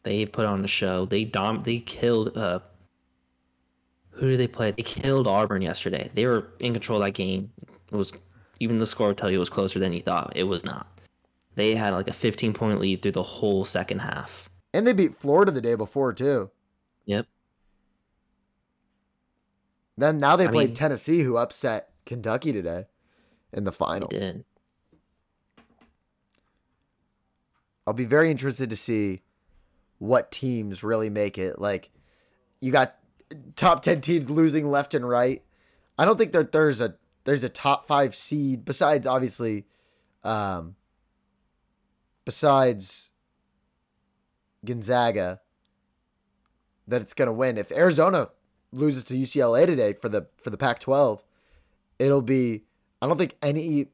[0.04, 1.06] They put on a show.
[1.06, 2.60] They dom they killed uh
[4.12, 4.72] who do they play?
[4.72, 6.10] They killed Auburn yesterday.
[6.14, 7.52] They were in control of that game.
[7.92, 8.12] It was
[8.60, 10.34] even the score would tell you it was closer than you thought.
[10.36, 10.88] It was not.
[11.56, 14.50] They had like a 15 point lead through the whole second half.
[14.74, 16.52] And they beat Florida the day before too.
[17.06, 17.26] Yep.
[19.98, 22.86] Then now they I played mean- Tennessee, who upset Kentucky today
[23.52, 24.08] in the They final.
[24.08, 24.46] did.
[27.86, 29.24] I'll be very interested to see
[29.98, 31.60] what teams really make it.
[31.60, 31.90] Like,
[32.62, 32.96] you got
[33.56, 35.44] top ten teams losing left and right.
[35.98, 39.66] I don't think there's a there's a top five seed besides obviously,
[40.24, 40.76] um,
[42.26, 43.12] besides
[44.66, 45.42] Gonzaga
[46.88, 47.58] that it's gonna win.
[47.58, 48.30] If Arizona
[48.72, 51.22] loses to UCLA today for the for the Pac-12,
[51.98, 52.64] it'll be
[53.02, 53.88] I don't think any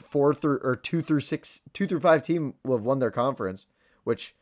[0.00, 3.66] four through or two through six, two through five team will have won their conference,
[4.04, 4.34] which,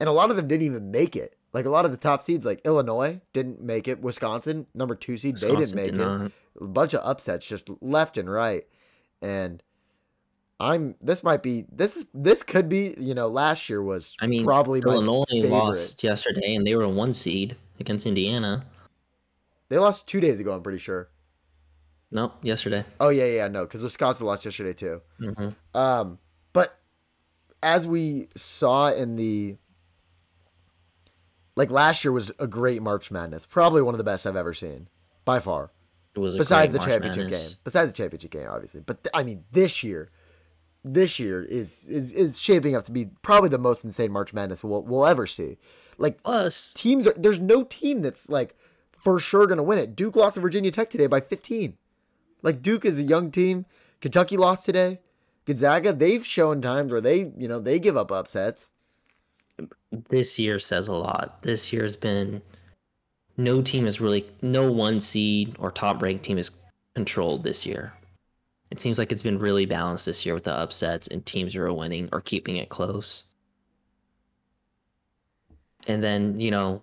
[0.00, 1.36] and a lot of them didn't even make it.
[1.52, 4.00] Like a lot of the top seeds, like Illinois didn't make it.
[4.00, 5.98] Wisconsin, number two seed, they didn't make did it.
[5.98, 6.32] not.
[6.60, 8.64] A bunch of upsets just left and right,
[9.22, 9.62] and
[10.60, 14.26] I'm this might be this is this could be you know last year was I
[14.26, 18.66] mean, probably Illinois lost yesterday and they were a one seed against Indiana.
[19.68, 20.52] They lost two days ago.
[20.52, 21.10] I'm pretty sure.
[22.10, 22.84] Nope, yesterday.
[22.98, 25.00] Oh yeah, yeah, no, because Wisconsin lost yesterday too.
[25.18, 26.18] hmm Um,
[26.52, 26.76] but
[27.62, 29.56] as we saw in the
[31.58, 34.54] like last year was a great March Madness, probably one of the best I've ever
[34.54, 34.88] seen
[35.24, 35.72] by far.
[36.14, 37.48] It was a Besides the March championship Madness.
[37.48, 38.80] game, besides the championship game, obviously.
[38.80, 40.08] But th- I mean, this year,
[40.84, 44.62] this year is is is shaping up to be probably the most insane March Madness
[44.62, 45.58] we'll we'll ever see.
[45.98, 48.54] Like Plus, teams are there's no team that's like
[48.96, 49.96] for sure gonna win it.
[49.96, 51.76] Duke lost to Virginia Tech today by 15.
[52.40, 53.66] Like Duke is a young team.
[54.00, 55.00] Kentucky lost today.
[55.44, 58.70] Gonzaga, they've shown times where they, you know, they give up upsets.
[60.10, 61.42] This year says a lot.
[61.42, 62.42] This year's been
[63.36, 66.50] no team is really no one seed or top ranked team is
[66.94, 67.94] controlled this year.
[68.70, 71.62] It seems like it's been really balanced this year with the upsets and teams who
[71.62, 73.24] are winning or keeping it close.
[75.86, 76.82] And then, you know,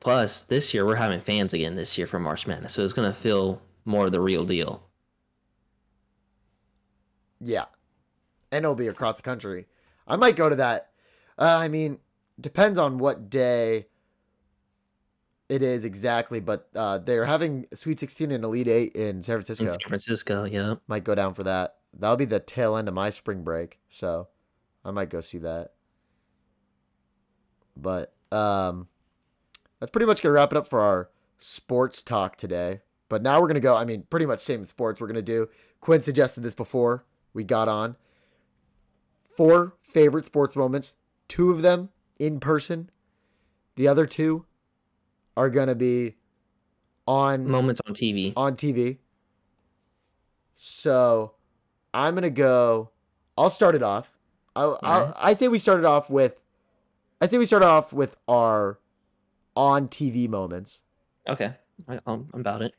[0.00, 2.74] plus this year we're having fans again this year for March Madness.
[2.74, 4.82] So it's gonna feel more the real deal.
[7.40, 7.66] Yeah.
[8.52, 9.66] And it'll be across the country.
[10.06, 10.89] I might go to that.
[11.40, 11.98] Uh, I mean,
[12.38, 13.86] depends on what day
[15.48, 19.64] it is exactly, but uh, they're having Sweet 16 and Elite 8 in San Francisco.
[19.64, 20.74] In San Francisco, yeah.
[20.86, 21.76] might go down for that.
[21.98, 24.28] That'll be the tail end of my spring break, so
[24.84, 25.72] I might go see that.
[27.76, 28.88] But um
[29.80, 32.82] that's pretty much gonna wrap it up for our sports talk today.
[33.08, 33.74] But now we're gonna go.
[33.74, 35.48] I mean, pretty much same sports we're gonna do.
[35.80, 37.96] Quinn suggested this before we got on.
[39.36, 40.94] Four favorite sports moments.
[41.30, 42.90] Two of them in person.
[43.76, 44.46] The other two
[45.36, 46.16] are gonna be
[47.06, 48.32] on Moments on TV.
[48.36, 48.98] on TV.
[50.56, 51.34] So
[51.94, 52.90] I'm gonna go.
[53.38, 54.18] I'll start it off.
[54.56, 56.42] I'll, I'll, I say we started off with.
[57.20, 58.80] I say we start off with our
[59.54, 60.82] on TV moments.
[61.28, 61.54] Okay.
[61.88, 62.74] I, I'm I'm about it.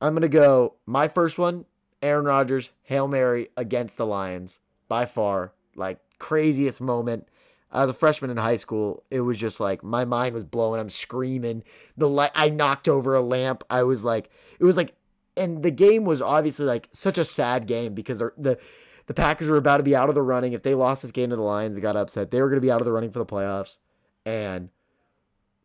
[0.00, 0.76] I'm gonna go.
[0.86, 1.66] My first one,
[2.00, 4.58] Aaron Rodgers, hail mary against the Lions,
[4.88, 7.28] by far, like craziest moment.
[7.72, 10.80] As a freshman in high school, it was just like my mind was blowing.
[10.80, 11.62] I'm screaming.
[11.96, 13.62] The light, I knocked over a lamp.
[13.70, 14.28] I was like,
[14.58, 14.94] it was like,
[15.36, 18.58] and the game was obviously like such a sad game because the
[19.06, 20.52] the Packers were about to be out of the running.
[20.52, 22.30] If they lost this game to the Lions, they got upset.
[22.30, 23.78] They were going to be out of the running for the playoffs,
[24.26, 24.70] and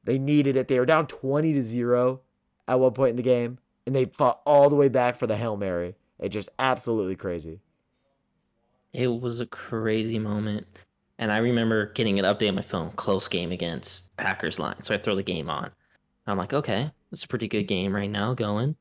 [0.03, 0.67] they needed it.
[0.67, 2.21] They were down twenty to zero
[2.67, 5.37] at one point in the game, and they fought all the way back for the
[5.37, 5.95] hail mary.
[6.19, 7.61] It just absolutely crazy.
[8.93, 10.67] It was a crazy moment.
[11.17, 14.81] And I remember getting an update on my phone, close game against Packers line.
[14.83, 15.71] So I throw the game on.
[16.27, 18.75] I'm like, okay, it's a pretty good game right now going.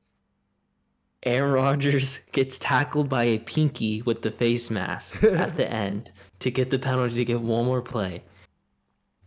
[1.23, 6.51] Aaron Rodgers gets tackled by a pinky with the face mask at the end to
[6.51, 8.23] get the penalty to get one more play.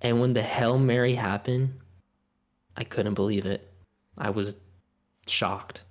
[0.02, 1.74] And when the Hail Mary happened,
[2.76, 3.72] I couldn't believe it.
[4.18, 4.56] I was
[5.26, 5.82] shocked.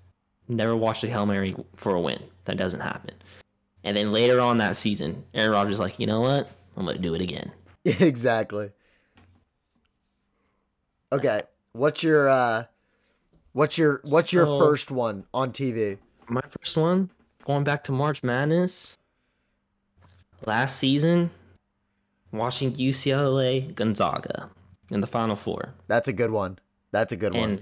[0.49, 2.23] Never watched a Hail Mary for a win.
[2.45, 3.15] That doesn't happen.
[3.83, 6.51] And then later on that season, Aaron Rodgers is like, you know what?
[6.77, 7.53] I'm gonna do it again.
[7.85, 8.71] exactly.
[11.13, 12.65] Okay, what's your uh,
[13.53, 15.99] what's your what's your first one on TV?
[16.29, 17.11] My first one,
[17.45, 18.97] going back to March Madness.
[20.45, 21.31] Last season,
[22.31, 24.51] watching UCLA Gonzaga
[24.91, 25.75] in the Final Four.
[25.87, 26.59] That's a good one.
[26.93, 27.59] That's a good one.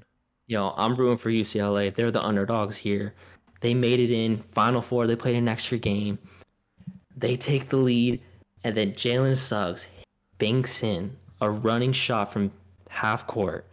[0.47, 1.95] You know, I'm rooting for UCLA.
[1.95, 3.15] They're the underdogs here.
[3.61, 5.07] They made it in Final Four.
[5.07, 6.19] They played an extra game.
[7.17, 8.21] They take the lead,
[8.65, 9.87] and then Jalen Suggs
[10.39, 12.51] banks in a running shot from
[12.89, 13.67] half court,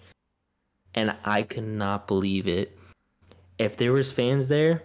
[0.94, 2.78] and I could not believe it.
[3.58, 4.84] If there was fans there,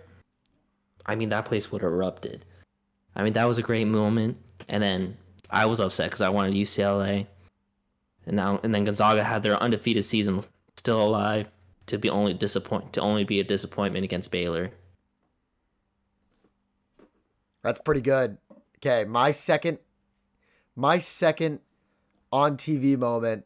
[1.05, 2.45] I mean that place would have erupted.
[3.17, 4.39] I mean that was a great moment,
[4.69, 5.17] and then
[5.51, 7.27] I was upset because I wanted UCLA,
[8.27, 10.45] and now and then Gonzaga had their undefeated season
[10.77, 11.51] still alive
[11.87, 14.71] to be only disappoint to only be a disappointment against Baylor.
[17.63, 18.39] That's pretty good.
[18.79, 19.79] Okay, my second
[20.77, 21.61] my second
[22.33, 23.45] on TV moment.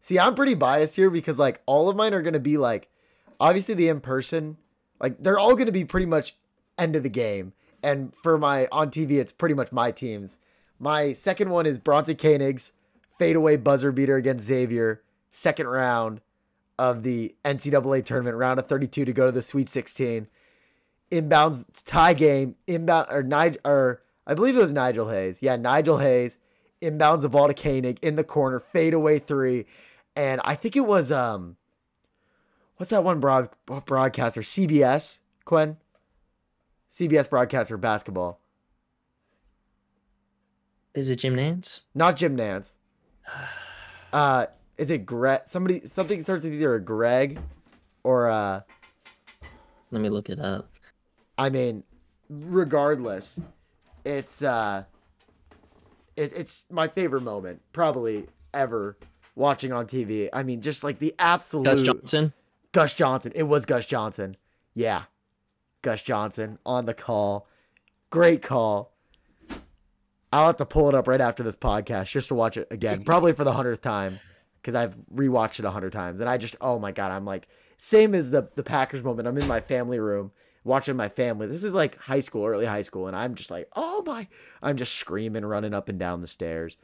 [0.00, 2.88] See, I'm pretty biased here because like all of mine are to be like
[3.38, 4.56] obviously the in person,
[5.00, 6.36] like they're all to be pretty much
[6.78, 7.52] end of the game.
[7.82, 10.38] And for my on TV, it's pretty much my teams.
[10.78, 12.72] My second one is Bronson Koenig's
[13.18, 16.22] fadeaway buzzer beater against Xavier, second round
[16.78, 20.26] of the NCAA tournament, round of 32 to go to the Sweet 16
[21.10, 25.42] inbounds tie game, inbound or Nigel or I believe it was Nigel Hayes.
[25.42, 26.38] Yeah, Nigel Hayes
[26.82, 29.66] inbounds the ball to Koenig in the corner, fadeaway three,
[30.16, 31.56] and I think it was um,
[32.76, 33.50] what's that one broad
[33.86, 34.40] broadcaster?
[34.42, 35.76] CBS Quinn,
[36.92, 38.40] CBS broadcaster basketball,
[40.94, 41.80] Is it Jim Nantz?
[41.94, 42.76] not Jim Nantz.
[44.12, 45.42] Uh, is it Greg?
[45.44, 47.38] Somebody something starts with either a Greg
[48.02, 48.62] or uh
[49.92, 50.68] Let me look it up.
[51.38, 51.84] I mean,
[52.28, 53.38] regardless,
[54.04, 54.82] it's uh,
[56.20, 58.98] it, it's my favorite moment probably ever
[59.34, 60.28] watching on TV.
[60.32, 62.32] I mean, just like the absolute Gus Johnson.
[62.72, 63.32] Gus Johnson.
[63.34, 64.36] It was Gus Johnson.
[64.74, 65.04] Yeah.
[65.82, 67.48] Gus Johnson on the call.
[68.10, 68.92] Great call.
[70.32, 73.02] I'll have to pull it up right after this podcast just to watch it again,
[73.04, 74.20] probably for the hundredth time,
[74.60, 77.48] because I've rewatched it a hundred times, and I just, oh my god, I'm like,
[77.78, 79.26] same as the the Packers moment.
[79.26, 80.30] I'm in my family room
[80.64, 81.46] watching my family.
[81.46, 84.28] This is like high school, early high school, and I'm just like, oh my,
[84.62, 86.76] I'm just screaming, running up and down the stairs.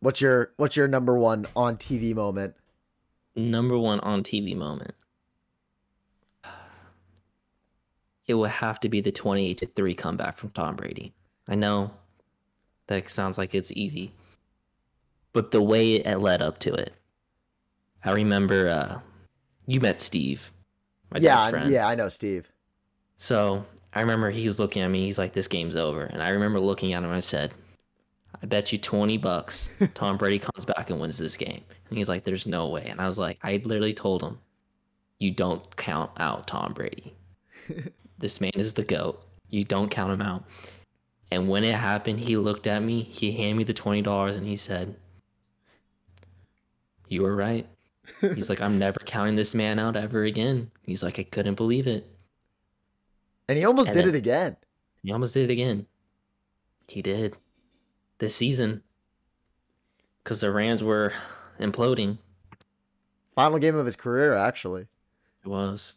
[0.00, 2.54] What's your what's your number one on TV moment?
[3.34, 4.94] Number one on TV moment.
[8.26, 11.14] It would have to be the 28 to 3 comeback from Tom Brady.
[11.48, 11.92] I know
[12.86, 14.12] that sounds like it's easy,
[15.32, 16.92] but the way it led up to it.
[18.04, 19.00] I remember uh,
[19.66, 20.52] you met Steve,
[21.10, 21.70] my yeah, dad's friend.
[21.70, 22.50] yeah, I know Steve.
[23.16, 25.04] So I remember he was looking at me.
[25.06, 27.06] He's like, "This game's over," and I remember looking at him.
[27.06, 27.52] and I said,
[28.42, 32.08] "I bet you twenty bucks Tom Brady comes back and wins this game." And he's
[32.08, 34.38] like, "There's no way." And I was like, I literally told him,
[35.18, 37.14] "You don't count out Tom Brady.
[38.18, 39.22] this man is the goat.
[39.48, 40.44] You don't count him out."
[41.30, 43.02] And when it happened, he looked at me.
[43.02, 44.94] He handed me the twenty dollars, and he said,
[47.08, 47.66] "You were right."
[48.20, 51.86] He's like, "I'm never counting this man out ever again." He's like, "I couldn't believe
[51.86, 52.06] it."
[53.48, 54.56] And he almost And did it again.
[55.02, 55.86] He almost did it again.
[56.86, 57.36] He did.
[58.18, 58.82] This season.
[60.22, 61.12] Because the Rams were
[61.58, 62.18] imploding.
[63.34, 64.82] Final game of his career, actually.
[65.44, 65.94] It was.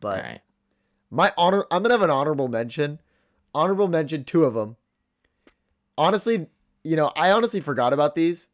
[0.00, 0.40] But All right.
[1.10, 3.00] my honor, I'm gonna have an honorable mention.
[3.54, 4.76] Honorable mention, two of them.
[5.96, 6.46] Honestly,
[6.84, 8.46] you know, I honestly forgot about these,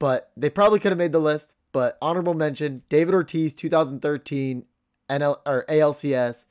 [0.00, 1.54] but they probably could have made the list.
[1.70, 4.64] But honorable mention: David Ortiz, 2013
[5.08, 6.46] NL or ALCS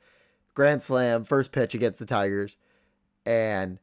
[0.54, 2.56] Grand Slam first pitch against the Tigers,
[3.26, 3.78] and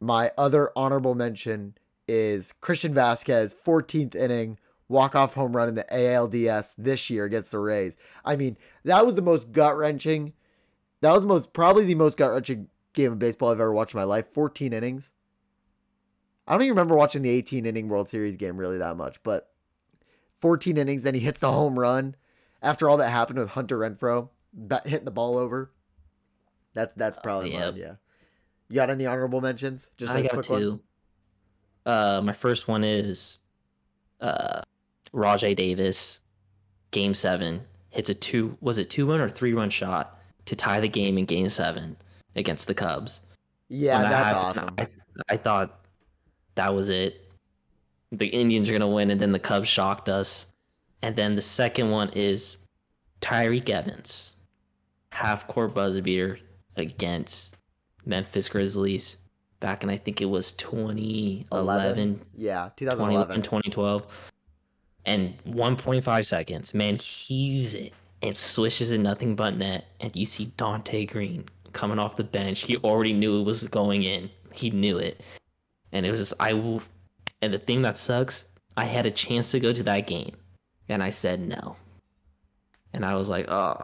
[0.00, 1.76] my other honorable mention
[2.08, 4.58] is Christian Vazquez, 14th inning
[4.88, 7.96] walk off home run in the ALDS this year against the Rays.
[8.24, 10.32] I mean, that was the most gut wrenching.
[11.00, 13.94] That was the most probably the most gut wrenching game of baseball I've ever watched
[13.94, 14.26] in my life.
[14.32, 15.12] 14 innings.
[16.46, 19.50] I don't even remember watching the 18 inning World Series game really that much, but
[20.38, 21.02] 14 innings.
[21.02, 22.14] Then he hits the home run
[22.62, 24.28] after all that happened with Hunter Renfroe
[24.84, 25.72] hitting the ball over.
[26.74, 27.74] That's that's probably yep.
[27.74, 27.82] mine.
[27.82, 27.94] Yeah.
[28.68, 29.88] You got any honorable mentions?
[29.96, 30.60] Just I like a got quick one?
[30.60, 30.80] two.
[31.84, 33.38] Uh, my first one is
[34.20, 34.62] uh,
[35.14, 36.20] Rajai Davis,
[36.90, 40.80] game seven, hits a two, was it two run or three run shot to tie
[40.80, 41.96] the game in game seven
[42.34, 43.20] against the Cubs.
[43.68, 44.74] Yeah, that's awesome.
[44.78, 44.88] I,
[45.28, 45.85] I thought
[46.56, 47.22] that was it.
[48.12, 50.46] The Indians are gonna win, and then the Cubs shocked us.
[51.02, 52.58] And then the second one is
[53.20, 54.32] Tyreke Evans,
[55.12, 56.38] half court buzzer beater
[56.76, 57.56] against
[58.04, 59.16] Memphis Grizzlies
[59.60, 63.42] back in I think it was 2011, Yeah, 2011, 2011.
[63.42, 64.06] 2012.
[65.04, 67.92] And 1.5 seconds, man, heaves it
[68.22, 69.86] and swishes it nothing but net.
[70.00, 72.62] And you see Donté Greene coming off the bench.
[72.62, 74.30] He already knew it was going in.
[74.52, 75.20] He knew it.
[75.96, 76.82] And it was just, I will.
[77.40, 78.44] And the thing that sucks,
[78.76, 80.36] I had a chance to go to that game.
[80.88, 81.76] And I said no.
[82.92, 83.76] And I was like, oh.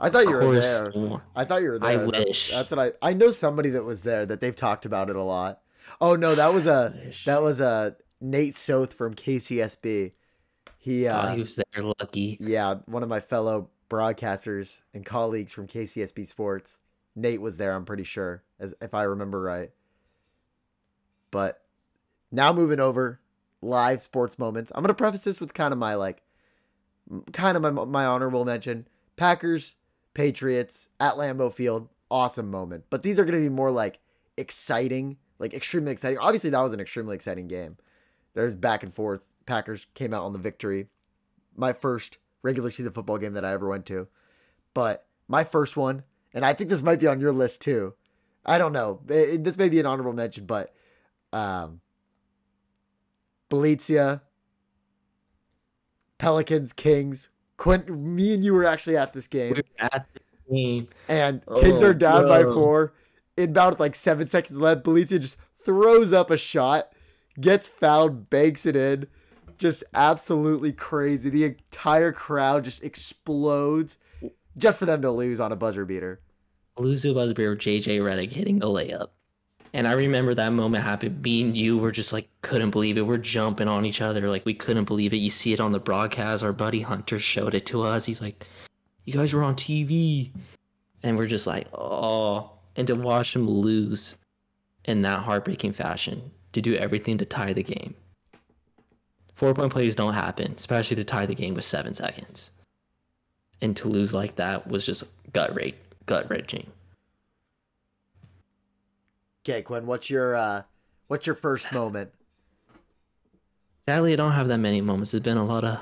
[0.00, 0.92] I thought you were there.
[1.34, 2.06] I thought you were I there.
[2.10, 2.50] That- wish.
[2.50, 3.10] That's what I.
[3.10, 5.60] I know somebody that was there that they've talked about it a lot.
[6.00, 6.94] Oh no, that was a
[7.24, 10.12] that was a Nate Soth from KCSB.
[10.78, 12.36] He, Oh, uh, he was there, lucky.
[12.40, 16.78] yeah, one of my fellow broadcasters and colleagues from KCSB Sports.
[17.16, 17.72] Nate was there.
[17.74, 19.70] I'm pretty sure, as if I remember right.
[21.34, 21.60] But
[22.30, 23.18] now moving over
[23.60, 24.70] live sports moments.
[24.72, 26.22] I'm gonna preface this with kind of my like,
[27.32, 28.86] kind of my my honorable mention.
[29.16, 29.74] Packers,
[30.14, 32.84] Patriots at Lambeau Field, awesome moment.
[32.88, 33.98] But these are gonna be more like
[34.36, 36.18] exciting, like extremely exciting.
[36.18, 37.78] Obviously, that was an extremely exciting game.
[38.34, 39.24] There's back and forth.
[39.44, 40.86] Packers came out on the victory.
[41.56, 44.06] My first regular season football game that I ever went to.
[44.72, 47.94] But my first one, and I think this might be on your list too.
[48.46, 49.00] I don't know.
[49.08, 50.72] It- this may be an honorable mention, but
[51.34, 51.80] um,
[53.50, 54.20] Belizia,
[56.18, 57.28] Pelicans, Kings.
[57.56, 57.84] Quinn,
[58.16, 60.88] me and you were actually at this game, We were at the game.
[61.08, 62.92] and Kings Oh, are down by four.
[63.36, 66.92] In about like seven seconds left, Belizia just throws up a shot,
[67.40, 69.06] gets fouled, banks it in.
[69.58, 71.30] Just absolutely crazy.
[71.30, 73.98] The entire crowd just explodes
[74.56, 76.20] just for them to lose on a buzzer beater.
[76.76, 79.10] Lose to a buzzer beater with JJ Redick hitting the layup.
[79.74, 81.20] And I remember that moment happened.
[81.20, 83.02] Me and you were just like couldn't believe it.
[83.02, 85.16] We're jumping on each other like we couldn't believe it.
[85.16, 86.44] You see it on the broadcast.
[86.44, 88.04] Our buddy Hunter showed it to us.
[88.04, 88.46] He's like,
[89.04, 90.30] "You guys were on TV,"
[91.02, 94.16] and we're just like, "Oh!" And to watch him lose
[94.84, 97.96] in that heartbreaking fashion, to do everything to tie the game.
[99.34, 102.52] Four point plays don't happen, especially to tie the game with seven seconds.
[103.60, 105.02] And to lose like that was just
[105.32, 105.74] gut rate,
[106.06, 106.70] gut wrenching.
[109.46, 110.62] Okay, Quinn, what's your uh
[111.08, 112.10] what's your first moment?
[113.86, 115.10] Sadly, I don't have that many moments.
[115.10, 115.78] There's been a lot of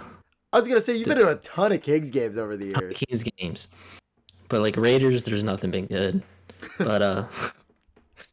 [0.52, 2.96] I was gonna say you've been to a ton of Kings games over the years.
[2.96, 3.68] Kings games,
[4.48, 6.22] but like Raiders, there's nothing been good.
[6.78, 7.24] But uh,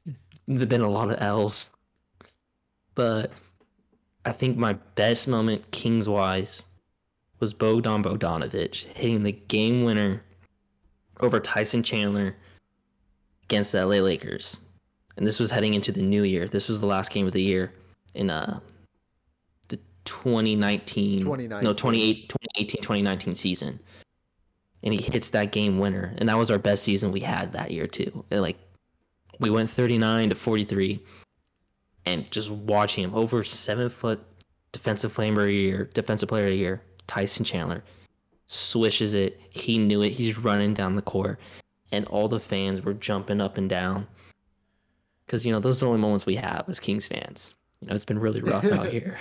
[0.48, 1.70] there've been a lot of L's.
[2.96, 3.32] But
[4.26, 6.64] I think my best moment Kings wise
[7.40, 10.24] was Bogdan Bogdanovic hitting the game winner
[11.20, 12.36] over Tyson Chandler
[13.44, 14.58] against the LA Lakers.
[15.20, 16.48] And this was heading into the new year.
[16.48, 17.74] This was the last game of the year
[18.16, 18.62] in uh
[19.68, 21.64] the 2019, 2019.
[21.64, 23.80] no 28 2018 2019 season.
[24.82, 26.14] And he hits that game winner.
[26.18, 28.24] And that was our best season we had that year too.
[28.32, 28.58] And like
[29.42, 31.04] we went 39 to 43
[32.06, 34.26] and just watching him over 7 foot
[34.72, 37.84] defensive player of the year, defensive player of the year, Tyson Chandler
[38.48, 39.42] swishes it.
[39.50, 40.12] He knew it.
[40.12, 41.40] He's running down the court,
[41.92, 44.08] and all the fans were jumping up and down.
[45.30, 47.52] Because you know those are the only moments we have as Kings fans.
[47.82, 49.20] You know it's been really rough out here.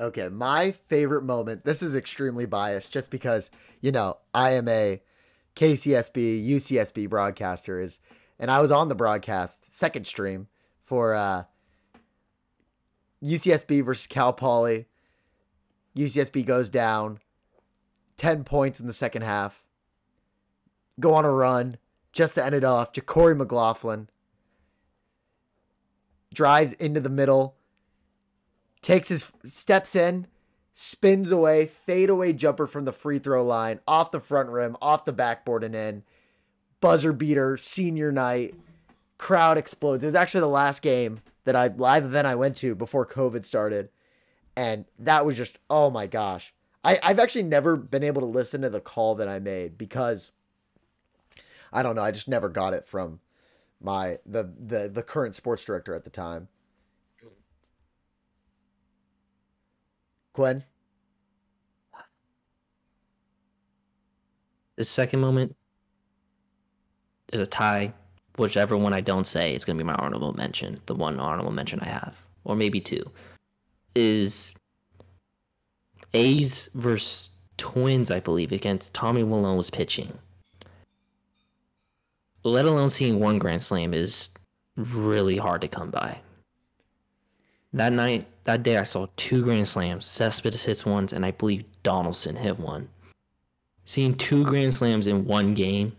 [0.00, 1.66] Okay, my favorite moment.
[1.66, 3.50] This is extremely biased, just because
[3.82, 5.02] you know I am a
[5.54, 8.00] KCSB UCSB broadcaster is,
[8.38, 10.48] and I was on the broadcast second stream
[10.82, 11.44] for uh,
[13.22, 14.86] UCSB versus Cal Poly.
[15.94, 17.18] UCSB goes down,
[18.16, 19.62] ten points in the second half.
[20.98, 21.74] Go on a run
[22.18, 22.92] just to end it off.
[22.92, 24.08] JaQuori McLaughlin
[26.34, 27.54] drives into the middle,
[28.82, 30.26] takes his steps in,
[30.74, 35.12] spins away, fadeaway jumper from the free throw line, off the front rim, off the
[35.12, 36.02] backboard and in.
[36.80, 38.56] Buzzer beater, senior night,
[39.16, 40.02] crowd explodes.
[40.02, 43.46] It was actually the last game that I live event I went to before COVID
[43.46, 43.90] started.
[44.56, 46.52] And that was just oh my gosh.
[46.82, 50.32] I, I've actually never been able to listen to the call that I made because
[51.72, 53.20] I don't know, I just never got it from
[53.80, 56.48] my the the the current sports director at the time.
[60.32, 60.64] Gwen?
[64.76, 65.56] The second moment,
[67.28, 67.92] there's a tie.
[68.36, 70.78] Whichever one I don't say, it's gonna be my honorable mention.
[70.86, 73.10] The one honorable mention I have, or maybe two,
[73.96, 74.54] is
[76.14, 80.16] A's versus Twins, I believe, against Tommy Milone was pitching.
[82.44, 84.30] Let alone seeing one grand slam is
[84.76, 86.18] really hard to come by.
[87.72, 90.06] That night, that day, I saw two grand slams.
[90.06, 92.88] Cespedes hits ones, and I believe Donaldson hit one.
[93.84, 95.94] Seeing two grand slams in one game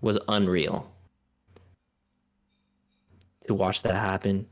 [0.00, 0.90] was unreal.
[3.46, 4.46] To watch that happen,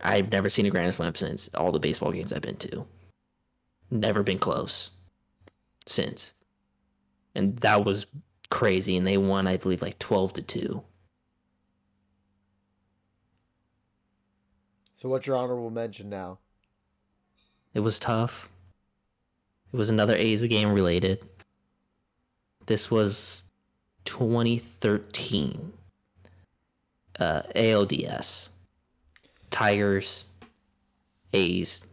[0.00, 2.86] I've never seen a grand slam since all the baseball games I've been to.
[3.90, 4.90] Never been close
[5.86, 6.32] since.
[7.34, 8.06] And that was
[8.46, 8.96] crazy.
[8.96, 10.82] And they won, I believe, like 12 to 2.
[14.96, 16.38] So what's your honorable mention now?
[17.74, 18.48] It was tough.
[19.72, 21.20] It was another A's game related.
[22.64, 23.44] This was
[24.06, 25.72] 2013.
[27.18, 28.48] Uh, ALDS.
[29.50, 30.24] Tigers.
[31.32, 31.84] A's.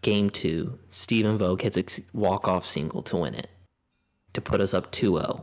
[0.00, 0.78] Game two.
[0.90, 3.48] Stephen Vogt hits a walk-off single to win it.
[4.38, 5.42] To put us up 2-0.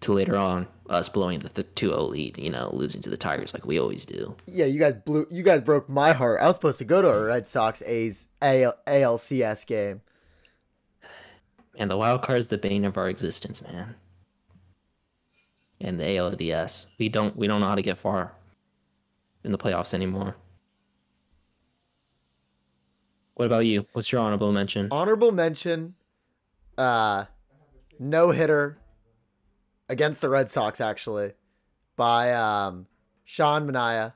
[0.00, 3.64] To later on, us blowing the 2-0 lead, you know, losing to the Tigers like
[3.64, 4.34] we always do.
[4.44, 5.24] Yeah, you guys blew.
[5.30, 6.40] You guys broke my heart.
[6.40, 10.00] I was supposed to go to a Red Sox A's AL, ALCS game.
[11.76, 13.94] And the wild card is the bane of our existence, man.
[15.80, 18.32] And the ALDS, we don't we don't know how to get far
[19.44, 20.34] in the playoffs anymore.
[23.34, 23.86] What about you?
[23.92, 24.88] What's your honorable mention?
[24.90, 25.94] Honorable mention,
[26.76, 27.26] uh,
[27.98, 28.78] no hitter
[29.88, 31.32] against the Red Sox actually
[31.96, 32.86] by um,
[33.24, 34.14] Sean Manaea.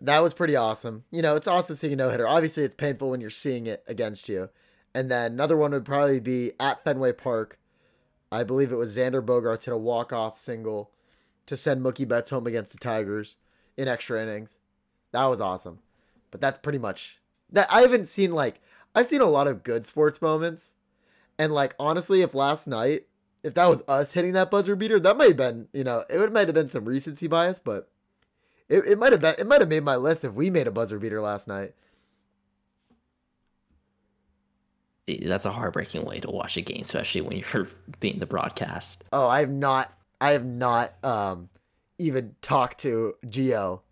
[0.00, 1.04] That was pretty awesome.
[1.10, 2.26] You know, it's awesome seeing a no hitter.
[2.26, 4.50] Obviously, it's painful when you're seeing it against you.
[4.94, 7.58] And then another one would probably be at Fenway Park.
[8.30, 10.90] I believe it was Xander Bogaerts hit a walk off single
[11.46, 13.36] to send Mookie Betts home against the Tigers
[13.76, 14.58] in extra innings.
[15.12, 15.78] That was awesome.
[16.30, 17.20] But that's pretty much
[17.50, 17.66] that.
[17.70, 18.60] I haven't seen like
[18.94, 20.74] I've seen a lot of good sports moments,
[21.38, 23.06] and like honestly, if last night
[23.42, 26.18] if that was us hitting that buzzer beater, that might have been, you know, it
[26.18, 27.90] would might have been some recency bias, but
[28.68, 30.72] it, it might have been it might have made my list if we made a
[30.72, 31.74] buzzer beater last night.
[35.08, 37.68] That's a heartbreaking way to watch a game, especially when you're
[38.00, 39.02] being the broadcast.
[39.12, 41.48] Oh, I have not I have not um
[41.98, 43.82] even talked to Geo,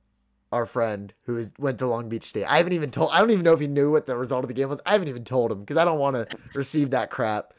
[0.52, 2.44] our friend who is, went to Long Beach State.
[2.44, 4.48] I haven't even told I don't even know if he knew what the result of
[4.48, 4.80] the game was.
[4.84, 7.54] I haven't even told him because I don't want to receive that crap.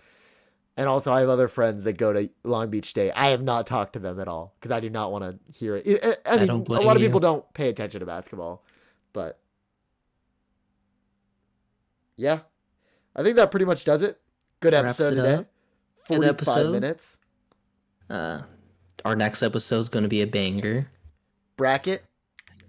[0.78, 3.12] And also, I have other friends that go to Long Beach State.
[3.14, 5.76] I have not talked to them at all because I do not want to hear
[5.76, 5.86] it.
[6.26, 7.22] I, I mean, a lot of people you.
[7.22, 8.64] don't pay attention to basketball,
[9.12, 9.38] but
[12.16, 12.40] yeah,
[13.16, 14.20] I think that pretty much does it.
[14.62, 15.46] Good episode today.
[16.08, 16.72] Forty-five episode.
[16.72, 17.18] minutes.
[18.10, 18.42] Uh,
[19.04, 20.90] our next episode is going to be a banger.
[21.58, 22.04] Bracket.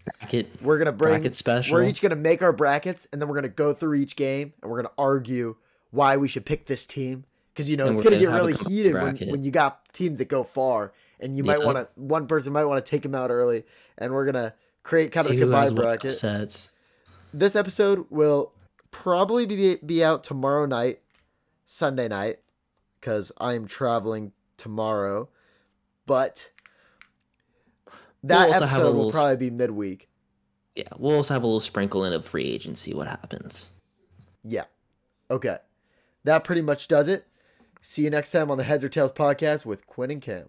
[0.05, 0.63] Bracket.
[0.63, 1.15] We're gonna bring.
[1.15, 1.75] Bracket special.
[1.75, 4.71] We're each gonna make our brackets, and then we're gonna go through each game, and
[4.71, 5.57] we're gonna argue
[5.91, 8.55] why we should pick this team because you know and it's gonna, gonna get really
[8.69, 12.27] heated when, when you got teams that go far, and you might want to one
[12.27, 13.65] person might want to take them out early,
[13.99, 16.15] and we're gonna create kind of a combined bracket.
[16.15, 16.71] Sets.
[17.35, 18.53] This episode will
[18.91, 21.01] probably be be out tomorrow night,
[21.65, 22.39] Sunday night,
[23.01, 25.29] because I'm traveling tomorrow,
[26.07, 26.51] but
[28.25, 30.09] that we'll episode little, will probably be midweek.
[30.75, 32.95] Yeah, we'll also have a little sprinkle in of free agency.
[32.95, 33.71] What happens?
[34.45, 34.65] Yeah.
[35.31, 35.59] Okay.
[36.25, 37.27] That pretty much does it.
[37.81, 40.49] See you next time on the Heads or Tails podcast with Quinn and Cam.